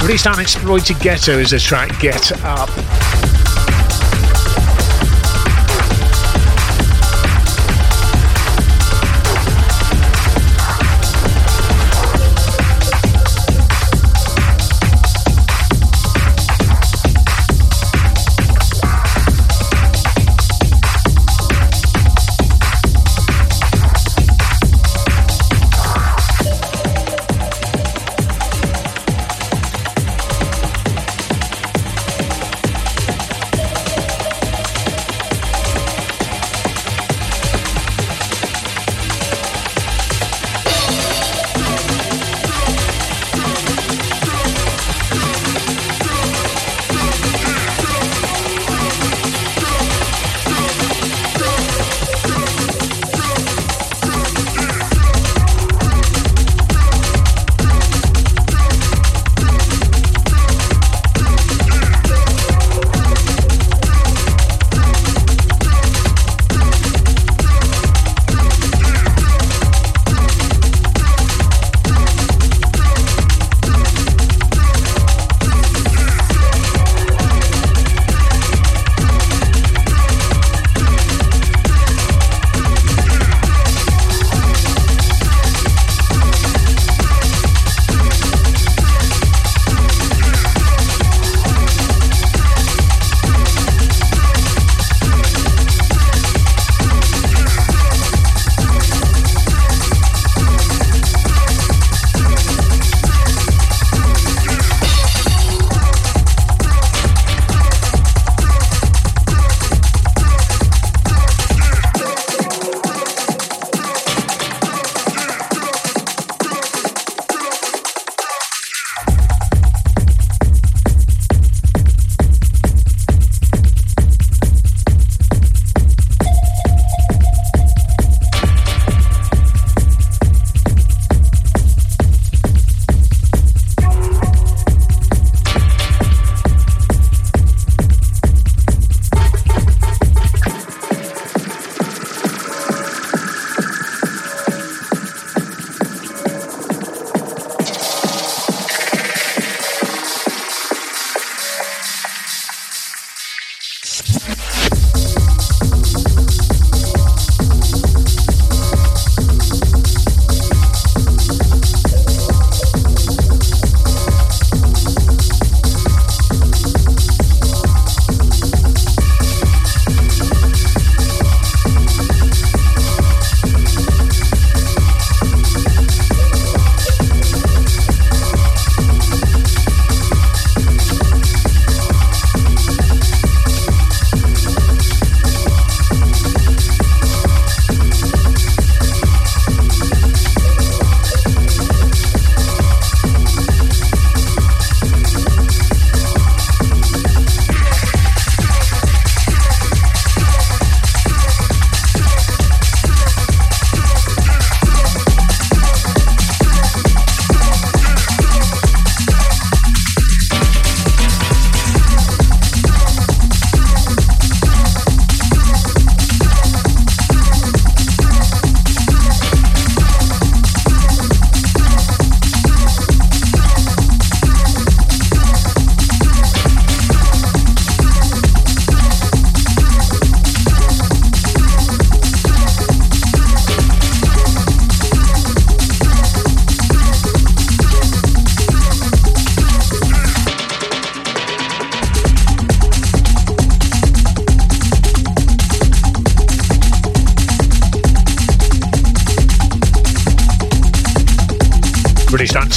Released 0.00 0.26
on 0.26 0.40
Exploited 0.40 0.98
Ghetto 0.98 1.38
is 1.38 1.50
the 1.50 1.58
track 1.58 2.00
Get 2.00 2.32
Up. 2.42 2.70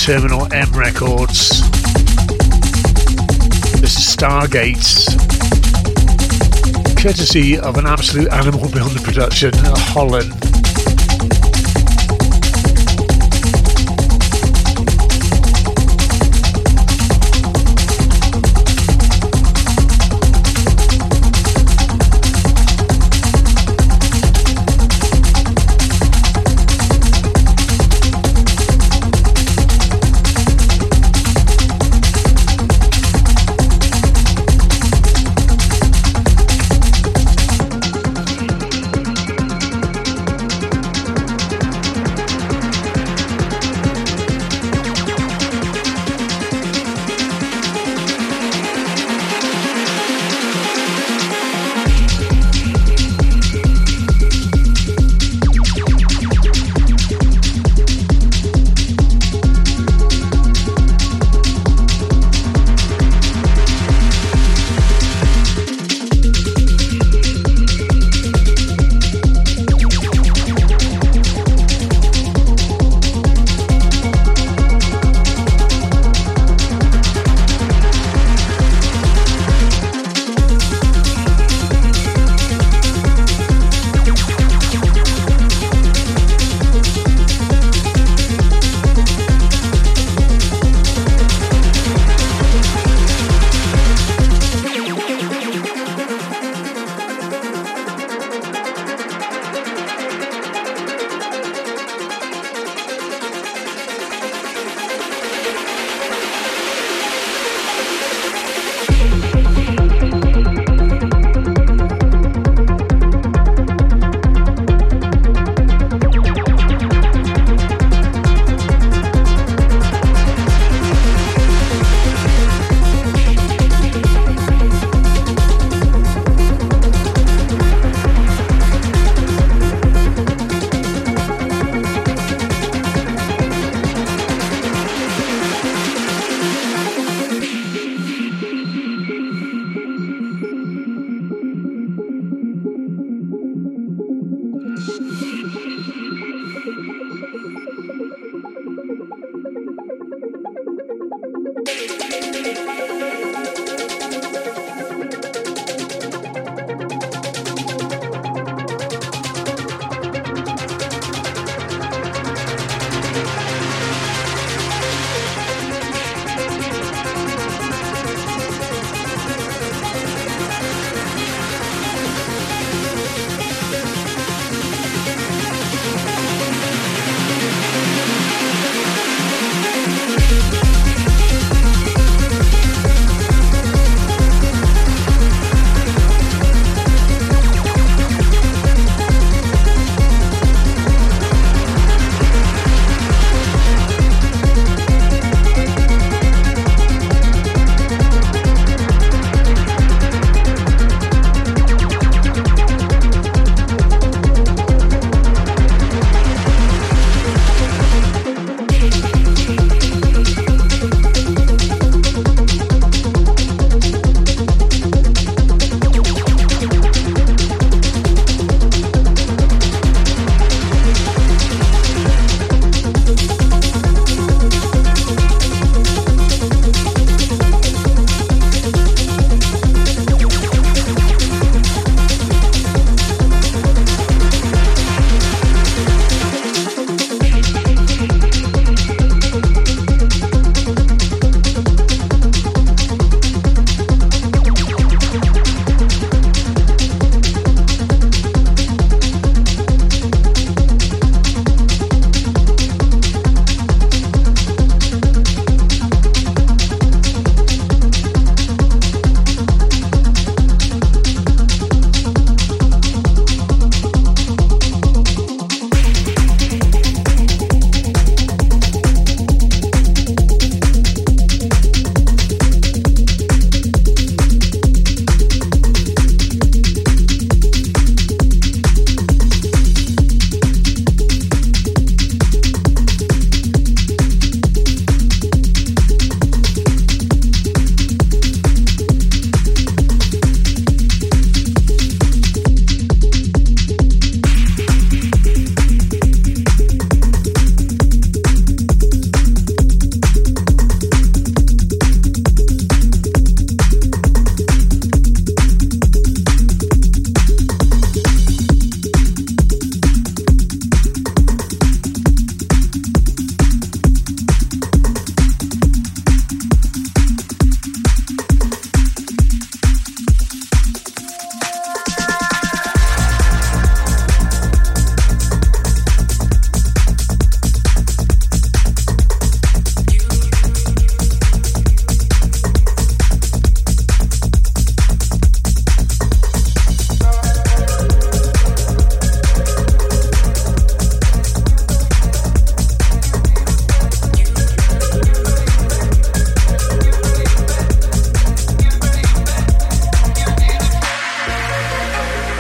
Terminal 0.08 0.48
M 0.54 0.72
Records. 0.72 1.60
This 3.82 3.98
is 3.98 4.16
Stargates, 4.16 5.06
courtesy 6.98 7.60
of 7.60 7.76
an 7.76 7.86
absolute 7.86 8.32
animal 8.32 8.70
beyond 8.70 8.92
the 8.92 9.02
production, 9.04 9.52
Holland. 9.54 10.47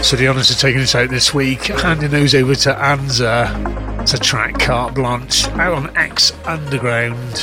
So 0.07 0.15
the 0.15 0.29
honours 0.29 0.49
of 0.49 0.57
taking 0.57 0.79
us 0.79 0.95
out 0.95 1.09
this 1.09 1.33
week, 1.33 1.63
handing 1.63 2.11
those 2.11 2.33
over 2.33 2.55
to 2.55 2.73
Anza. 2.73 4.05
to 4.05 4.17
track 4.17 4.57
carte 4.57 4.95
blanche 4.95 5.45
out 5.49 5.73
on 5.73 5.97
X 5.97 6.31
Underground. 6.45 7.33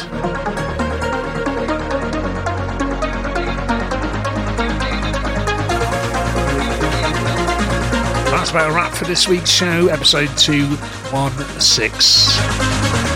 That's 8.31 8.51
about 8.51 8.71
a 8.71 8.73
wrap 8.73 8.95
for 8.95 9.05
this 9.05 9.29
week's 9.29 9.51
show, 9.51 9.89
episode 9.89 10.31
216. 10.39 12.43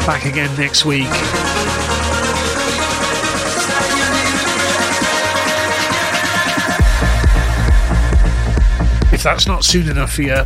Back 0.06 0.26
again 0.26 0.54
next 0.58 0.84
week. 0.84 1.08
If 9.18 9.24
that's 9.24 9.48
not 9.48 9.64
soon 9.64 9.88
enough 9.88 10.12
for 10.12 10.22
you, 10.22 10.44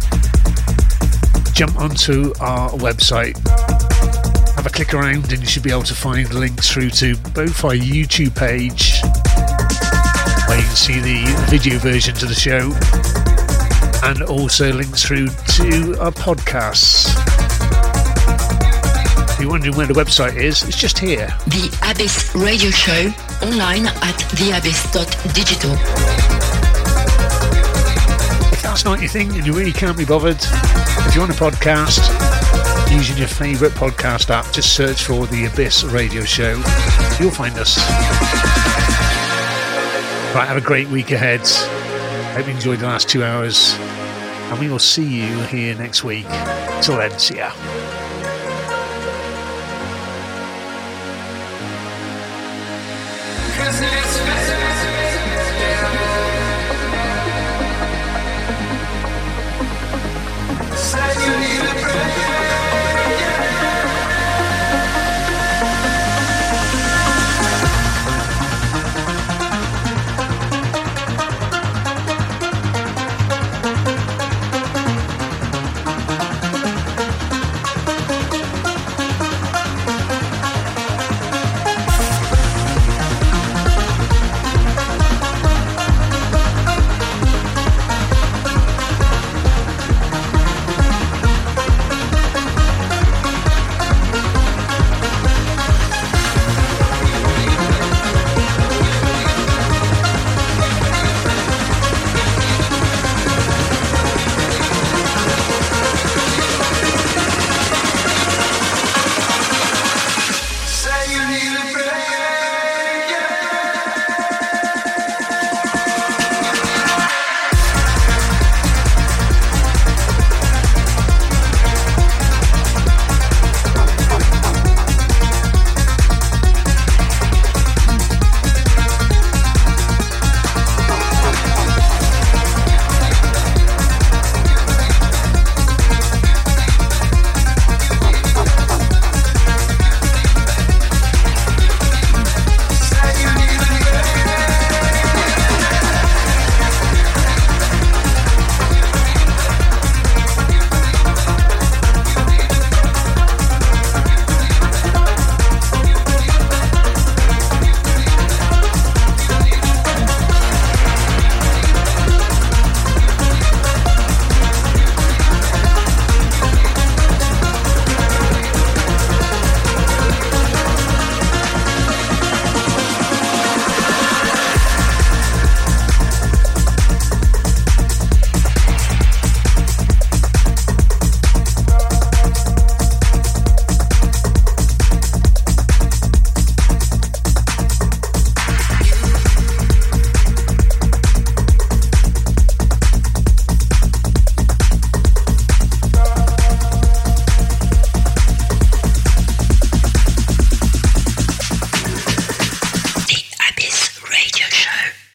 jump 1.53 1.77
onto 1.77 2.33
our 2.41 2.71
website, 2.71 3.37
have 4.57 4.65
a 4.65 4.71
click 4.71 4.95
around, 4.95 5.31
and 5.31 5.43
you 5.43 5.47
should 5.47 5.63
be 5.63 5.71
able 5.71 5.83
to 5.83 5.95
find 5.95 6.33
links 6.33 6.73
through 6.73 6.89
to 6.93 7.15
both 7.35 7.63
our 7.67 7.75
YouTube 7.75 8.35
page, 8.35 9.03
where 10.49 10.57
you 10.57 10.65
can 10.65 10.75
see 10.75 11.01
the 11.01 11.23
video 11.51 11.79
versions 11.81 12.23
of 12.23 12.31
the 12.31 12.35
show, 12.35 12.73
and 14.09 14.23
also 14.23 14.73
links 14.73 15.05
through 15.05 15.27
to 15.27 15.95
our 16.01 16.11
podcasts. 16.11 17.13
If 19.35 19.39
you're 19.39 19.51
wondering 19.51 19.77
where 19.77 19.87
the 19.87 19.93
website 19.93 20.37
is, 20.37 20.63
it's 20.63 20.81
just 20.81 20.99
here. 20.99 21.27
The 21.45 21.69
Abyss 21.91 22.35
Radio 22.35 22.71
Show 22.71 23.13
online 23.43 23.87
at 23.87 24.17
theabyss.digital 24.33 26.42
that's 28.73 28.87
not 28.87 29.01
your 29.01 29.09
thing 29.11 29.31
and 29.35 29.47
you 29.47 29.53
really 29.53 29.71
can't 29.71 29.99
be 29.99 30.05
bothered, 30.07 30.39
if 30.41 31.15
you 31.15 31.21
want 31.21 31.31
a 31.31 31.35
podcast, 31.35 32.01
using 32.91 33.19
your 33.19 33.29
favourite 33.29 33.75
podcast 33.75 34.31
app, 34.31 34.51
just 34.51 34.75
search 34.75 35.05
for 35.05 35.27
The 35.27 35.45
Abyss 35.45 35.85
Radio 35.85 36.25
Show. 36.25 36.53
You'll 37.21 37.31
find 37.31 37.55
us. 37.59 37.77
Right, 40.35 40.49
have 40.49 40.57
a 40.57 40.63
great 40.63 40.89
week 40.89 41.11
ahead. 41.11 41.47
Hope 42.35 42.47
you 42.47 42.55
enjoyed 42.55 42.79
the 42.79 42.87
last 42.87 43.11
two 43.11 43.23
hours. 43.23 43.75
And 43.75 44.59
we 44.59 44.71
will 44.71 44.79
see 44.79 45.21
you 45.21 45.39
here 45.43 45.75
next 45.75 46.03
week. 46.03 46.27
Till 46.81 46.97
then, 46.97 47.19
see 47.19 47.37
ya. 47.37 47.53